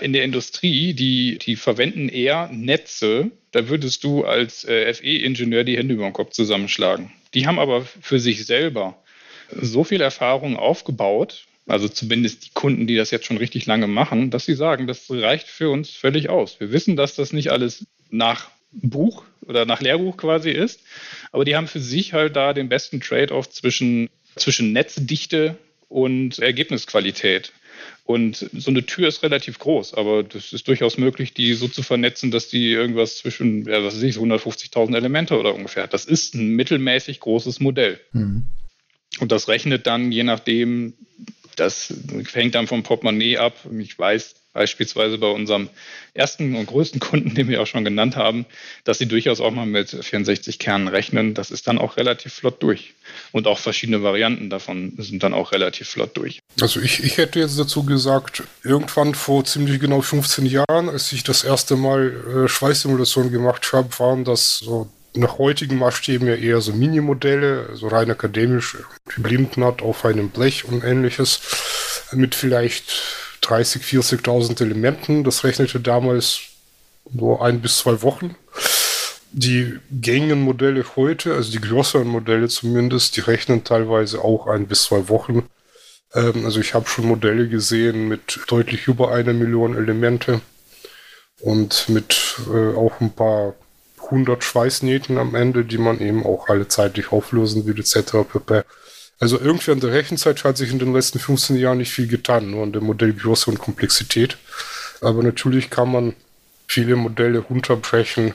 [0.00, 5.76] in der Industrie, die, die verwenden eher Netze, da würdest du als äh, FE-Ingenieur die
[5.76, 7.12] Hände über den Kopf zusammenschlagen.
[7.34, 8.96] Die haben aber für sich selber
[9.60, 14.30] so viel Erfahrung aufgebaut, also zumindest die Kunden, die das jetzt schon richtig lange machen,
[14.30, 16.58] dass sie sagen, das reicht für uns völlig aus.
[16.60, 20.80] Wir wissen, dass das nicht alles nach Buch oder nach Lehrbuch quasi ist,
[21.30, 25.56] aber die haben für sich halt da den besten Trade-off zwischen, zwischen Netzdichte
[25.88, 27.52] und Ergebnisqualität.
[28.04, 31.82] Und so eine Tür ist relativ groß, aber das ist durchaus möglich, die so zu
[31.82, 35.86] vernetzen, dass die irgendwas zwischen, ja, was weiß ich, 150.000 Elemente oder ungefähr.
[35.86, 38.00] Das ist ein mittelmäßig großes Modell.
[38.12, 38.46] Mhm.
[39.20, 40.94] Und das rechnet dann, je nachdem,
[41.56, 41.94] das
[42.32, 43.56] hängt dann vom Portemonnaie ab.
[43.78, 45.70] Ich weiß beispielsweise bei unserem
[46.14, 48.46] ersten und größten Kunden, den wir auch schon genannt haben,
[48.84, 51.34] dass sie durchaus auch mal mit 64 Kernen rechnen.
[51.34, 52.94] Das ist dann auch relativ flott durch.
[53.32, 56.40] Und auch verschiedene Varianten davon sind dann auch relativ flott durch.
[56.60, 61.24] Also ich, ich hätte jetzt dazu gesagt, irgendwann vor ziemlich genau 15 Jahren, als ich
[61.24, 66.60] das erste Mal äh, Schweißsimulation gemacht habe, waren das so nach heutigen Maßstäben ja eher
[66.60, 68.78] so Minimodelle, so rein akademisch,
[69.16, 71.40] Blindennaht auf einem Blech und ähnliches,
[72.12, 75.24] mit vielleicht 30, 40.000 Elementen.
[75.24, 76.40] Das rechnete damals
[77.10, 78.34] nur ein bis zwei Wochen.
[79.32, 84.84] Die gängigen Modelle heute, also die größeren Modelle zumindest, die rechnen teilweise auch ein bis
[84.84, 85.48] zwei Wochen.
[86.14, 90.40] Ähm, also ich habe schon Modelle gesehen mit deutlich über einer Million Elemente
[91.40, 93.54] und mit äh, auch ein paar
[94.04, 98.28] 100 Schweißnähten am Ende, die man eben auch alle zeitlich auflösen will, etc.
[98.30, 98.62] pp.
[99.22, 102.50] Also irgendwie an der Rechenzeit hat sich in den letzten 15 Jahren nicht viel getan,
[102.50, 104.36] nur an der Modellgröße und Komplexität.
[105.00, 106.16] Aber natürlich kann man
[106.66, 108.34] viele Modelle runterbrechen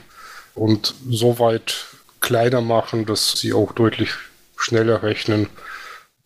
[0.54, 1.88] und so weit
[2.20, 4.14] kleiner machen, dass sie auch deutlich
[4.56, 5.50] schneller rechnen,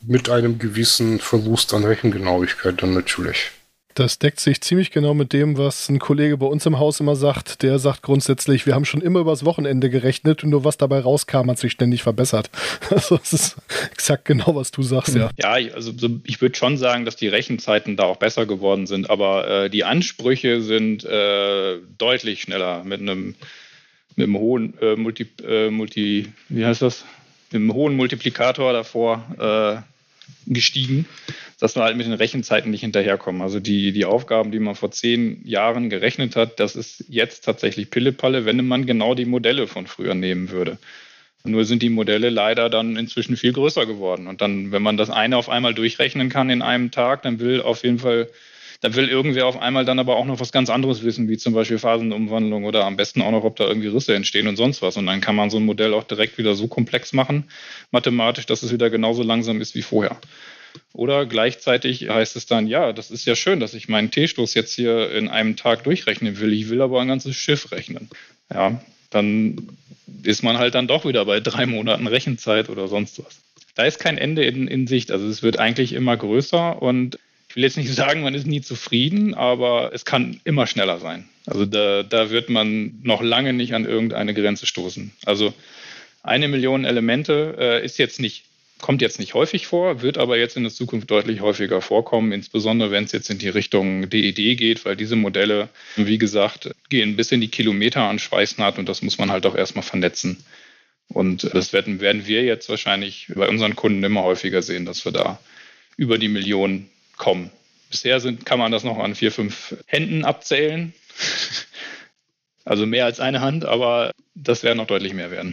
[0.01, 3.51] mit einem gewissen Verlust an Rechengenauigkeit dann natürlich.
[3.95, 7.17] Das deckt sich ziemlich genau mit dem, was ein Kollege bei uns im Haus immer
[7.17, 7.63] sagt.
[7.63, 11.51] Der sagt grundsätzlich, wir haben schon immer übers Wochenende gerechnet und nur was dabei rauskam,
[11.51, 12.51] hat sich ständig verbessert.
[12.91, 13.57] Also es ist
[13.91, 15.31] exakt genau, was du sagst, ja.
[15.39, 15.93] Ja, also
[16.25, 19.85] ich würde schon sagen, dass die Rechenzeiten da auch besser geworden sind, aber äh, die
[19.85, 23.35] Ansprüche sind äh, deutlich schneller mit einem
[24.17, 27.05] mit einem hohen äh, Multi, äh, Multi, wie heißt das?
[27.51, 29.92] Mit einem hohen Multiplikator davor äh,
[30.47, 31.07] gestiegen
[31.63, 33.41] dass wir halt mit den Rechenzeiten nicht hinterherkommen.
[33.41, 37.89] Also die, die Aufgaben, die man vor zehn Jahren gerechnet hat, das ist jetzt tatsächlich
[37.89, 40.79] Pillepalle, wenn man genau die Modelle von früher nehmen würde.
[41.45, 44.27] Nur sind die Modelle leider dann inzwischen viel größer geworden.
[44.27, 47.63] Und dann, wenn man das eine auf einmal durchrechnen kann in einem Tag, dann will
[47.63, 48.29] auf jeden Fall,
[48.83, 51.55] dann will irgendwer auf einmal dann aber auch noch was ganz anderes wissen, wie zum
[51.55, 54.97] Beispiel Phasenumwandlung oder am besten auch noch, ob da irgendwie Risse entstehen und sonst was.
[54.97, 57.45] Und dann kann man so ein Modell auch direkt wieder so komplex machen,
[57.93, 60.19] mathematisch, dass es wieder genauso langsam ist wie vorher.
[60.93, 64.75] Oder gleichzeitig heißt es dann, ja, das ist ja schön, dass ich meinen T-Stoß jetzt
[64.75, 66.53] hier in einem Tag durchrechnen will.
[66.53, 68.11] Ich will aber ein ganzes Schiff rechnen.
[68.53, 69.69] Ja, dann
[70.25, 73.41] ist man halt dann doch wieder bei drei Monaten Rechenzeit oder sonst was.
[73.77, 75.13] Da ist kein Ende in, in Sicht.
[75.13, 77.19] Also es wird eigentlich immer größer und
[77.53, 81.29] ich will jetzt nicht sagen, man ist nie zufrieden, aber es kann immer schneller sein.
[81.45, 85.13] Also da, da wird man noch lange nicht an irgendeine Grenze stoßen.
[85.27, 85.53] Also
[86.23, 88.45] eine Million Elemente äh, ist jetzt nicht
[88.81, 92.91] kommt jetzt nicht häufig vor, wird aber jetzt in der Zukunft deutlich häufiger vorkommen, insbesondere
[92.91, 97.15] wenn es jetzt in die Richtung DED e geht, weil diese Modelle, wie gesagt, gehen
[97.15, 100.45] bis in die Kilometer an Schweißnaht und das muss man halt auch erstmal vernetzen.
[101.07, 105.13] Und das werden, werden wir jetzt wahrscheinlich bei unseren Kunden immer häufiger sehen, dass wir
[105.13, 105.39] da
[105.97, 107.51] über die Millionen kommen.
[107.91, 110.93] Bisher sind, kann man das noch an vier, fünf Händen abzählen.
[112.65, 115.53] Also mehr als eine Hand, aber das werden noch deutlich mehr werden.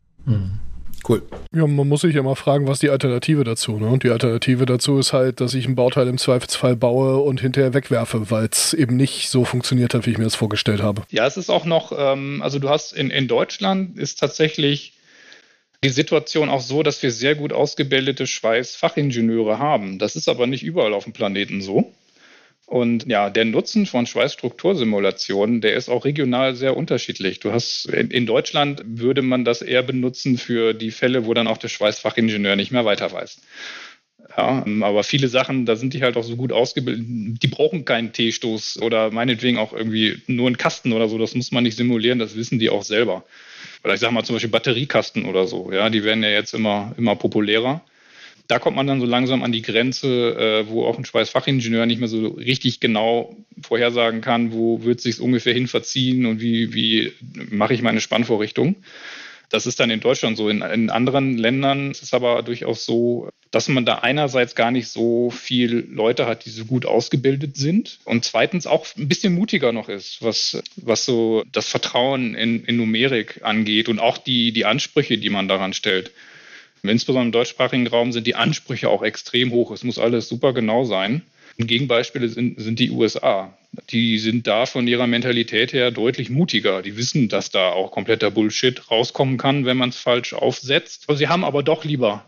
[1.10, 1.24] Cool.
[1.54, 3.80] Ja, man muss sich ja mal fragen, was die Alternative dazu.
[3.80, 3.88] Ne?
[3.88, 7.74] Und die Alternative dazu ist halt, dass ich ein Bauteil im Zweifelsfall baue und hinterher
[7.74, 11.02] wegwerfe, weil es eben nicht so funktioniert hat, wie ich mir das vorgestellt habe.
[11.10, 14.94] Ja, es ist auch noch, ähm, also du hast in, in Deutschland ist tatsächlich
[15.84, 19.98] die Situation auch so, dass wir sehr gut ausgebildete Schweißfachingenieure haben.
[19.98, 21.94] Das ist aber nicht überall auf dem Planeten so.
[22.66, 27.40] Und ja, der Nutzen von Schweißstruktursimulationen, der ist auch regional sehr unterschiedlich.
[27.40, 31.58] Du hast in Deutschland würde man das eher benutzen für die Fälle, wo dann auch
[31.58, 33.42] der Schweißfachingenieur nicht mehr weiter weiß.
[34.38, 38.14] Ja, aber viele Sachen, da sind die halt auch so gut ausgebildet, die brauchen keinen
[38.14, 41.18] T-Stoß oder meinetwegen auch irgendwie nur einen Kasten oder so.
[41.18, 43.24] Das muss man nicht simulieren, das wissen die auch selber.
[43.84, 45.72] Oder ich sag mal zum Beispiel Batteriekasten oder so.
[45.72, 47.82] Ja, die werden ja jetzt immer, immer populärer
[48.50, 52.00] da kommt man dann so langsam an die Grenze, äh, wo auch ein Schweißfachingenieur nicht
[52.00, 56.74] mehr so richtig genau vorhersagen kann, wo wird es sich ungefähr hin verziehen und wie,
[56.74, 57.14] wie
[57.52, 58.76] mache ich meine Spannvorrichtung.
[59.50, 60.48] Das ist dann in Deutschland so.
[60.48, 64.88] In, in anderen Ländern ist es aber durchaus so, dass man da einerseits gar nicht
[64.88, 69.72] so viel Leute hat, die so gut ausgebildet sind und zweitens auch ein bisschen mutiger
[69.72, 74.66] noch ist, was, was so das Vertrauen in, in Numerik angeht und auch die, die
[74.66, 76.12] Ansprüche, die man daran stellt.
[76.84, 79.72] Insbesondere im deutschsprachigen Raum sind die Ansprüche auch extrem hoch.
[79.72, 81.24] Es muss alles super genau sein.
[81.58, 83.58] Gegenbeispiele sind, sind die USA.
[83.92, 86.82] Die sind da von ihrer Mentalität her deutlich mutiger.
[86.82, 91.06] Die wissen, dass da auch kompletter Bullshit rauskommen kann, wenn man es falsch aufsetzt.
[91.10, 92.26] Sie haben aber doch lieber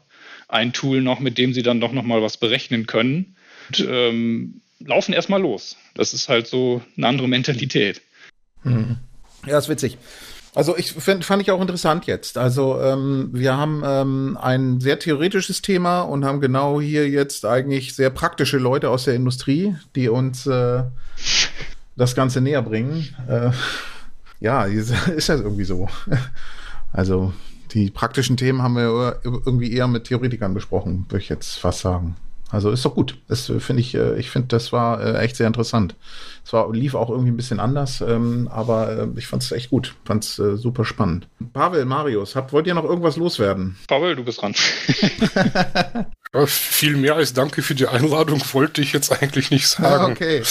[0.47, 3.35] ein Tool noch, mit dem sie dann doch noch mal was berechnen können.
[3.69, 5.77] Und, ähm, laufen erstmal los.
[5.93, 8.01] Das ist halt so eine andere Mentalität.
[8.63, 8.97] Mhm.
[9.47, 9.97] Ja, ist witzig.
[10.53, 12.37] Also ich find, fand ich auch interessant jetzt.
[12.37, 17.95] Also ähm, wir haben ähm, ein sehr theoretisches Thema und haben genau hier jetzt eigentlich
[17.95, 20.83] sehr praktische Leute aus der Industrie, die uns äh,
[21.95, 23.15] das Ganze näher bringen.
[23.29, 23.51] Äh,
[24.41, 24.91] ja, ist
[25.27, 25.87] ja irgendwie so.
[26.91, 27.31] Also
[27.71, 32.17] die praktischen Themen haben wir irgendwie eher mit Theoretikern besprochen, würde ich jetzt fast sagen.
[32.51, 33.17] Also ist doch gut.
[33.27, 35.95] Das äh, finde ich, äh, ich finde, das war äh, echt sehr interessant.
[36.45, 39.95] Es war, lief auch irgendwie ein bisschen anders, ähm, aber ich fand es echt gut.
[40.05, 41.27] Fand es super spannend.
[41.53, 43.77] Pavel, Marius, habt, wollt ihr noch irgendwas loswerden?
[43.87, 44.55] Pavel, du bist dran.
[46.33, 50.03] ja, viel mehr als Danke für die Einladung wollte ich jetzt eigentlich nicht ah, sagen.
[50.03, 50.41] Ah, okay.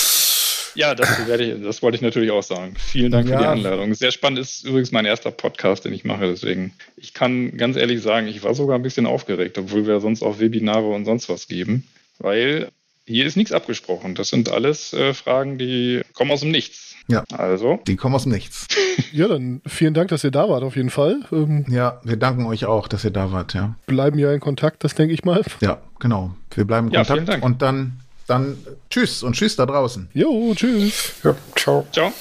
[0.74, 2.74] Ja, das, werde ich, das wollte ich natürlich auch sagen.
[2.78, 3.36] Vielen Dank ja.
[3.36, 3.94] für die Einladung.
[3.94, 6.26] Sehr spannend ist übrigens mein erster Podcast, den ich mache.
[6.26, 10.22] Deswegen, ich kann ganz ehrlich sagen, ich war sogar ein bisschen aufgeregt, obwohl wir sonst
[10.22, 11.86] auch Webinare und sonst was geben.
[12.18, 12.68] Weil
[13.06, 14.14] hier ist nichts abgesprochen.
[14.14, 16.94] Das sind alles äh, Fragen, die kommen aus dem Nichts.
[17.08, 17.24] Ja.
[17.32, 17.80] Also.
[17.86, 18.68] Die kommen aus dem Nichts.
[19.12, 21.20] ja, dann vielen Dank, dass ihr da wart, auf jeden Fall.
[21.32, 23.74] Ähm, ja, wir danken euch auch, dass ihr da wart, ja.
[23.86, 25.42] Bleiben ja in Kontakt, das denke ich mal.
[25.60, 26.36] Ja, genau.
[26.54, 28.00] Wir bleiben in ja, Kontakt und dann
[28.30, 28.56] dann
[28.88, 30.08] tschüss und tschüss da draußen.
[30.14, 31.14] Jo, tschüss.
[31.24, 31.84] Ja, ciao.
[31.90, 32.12] Ciao.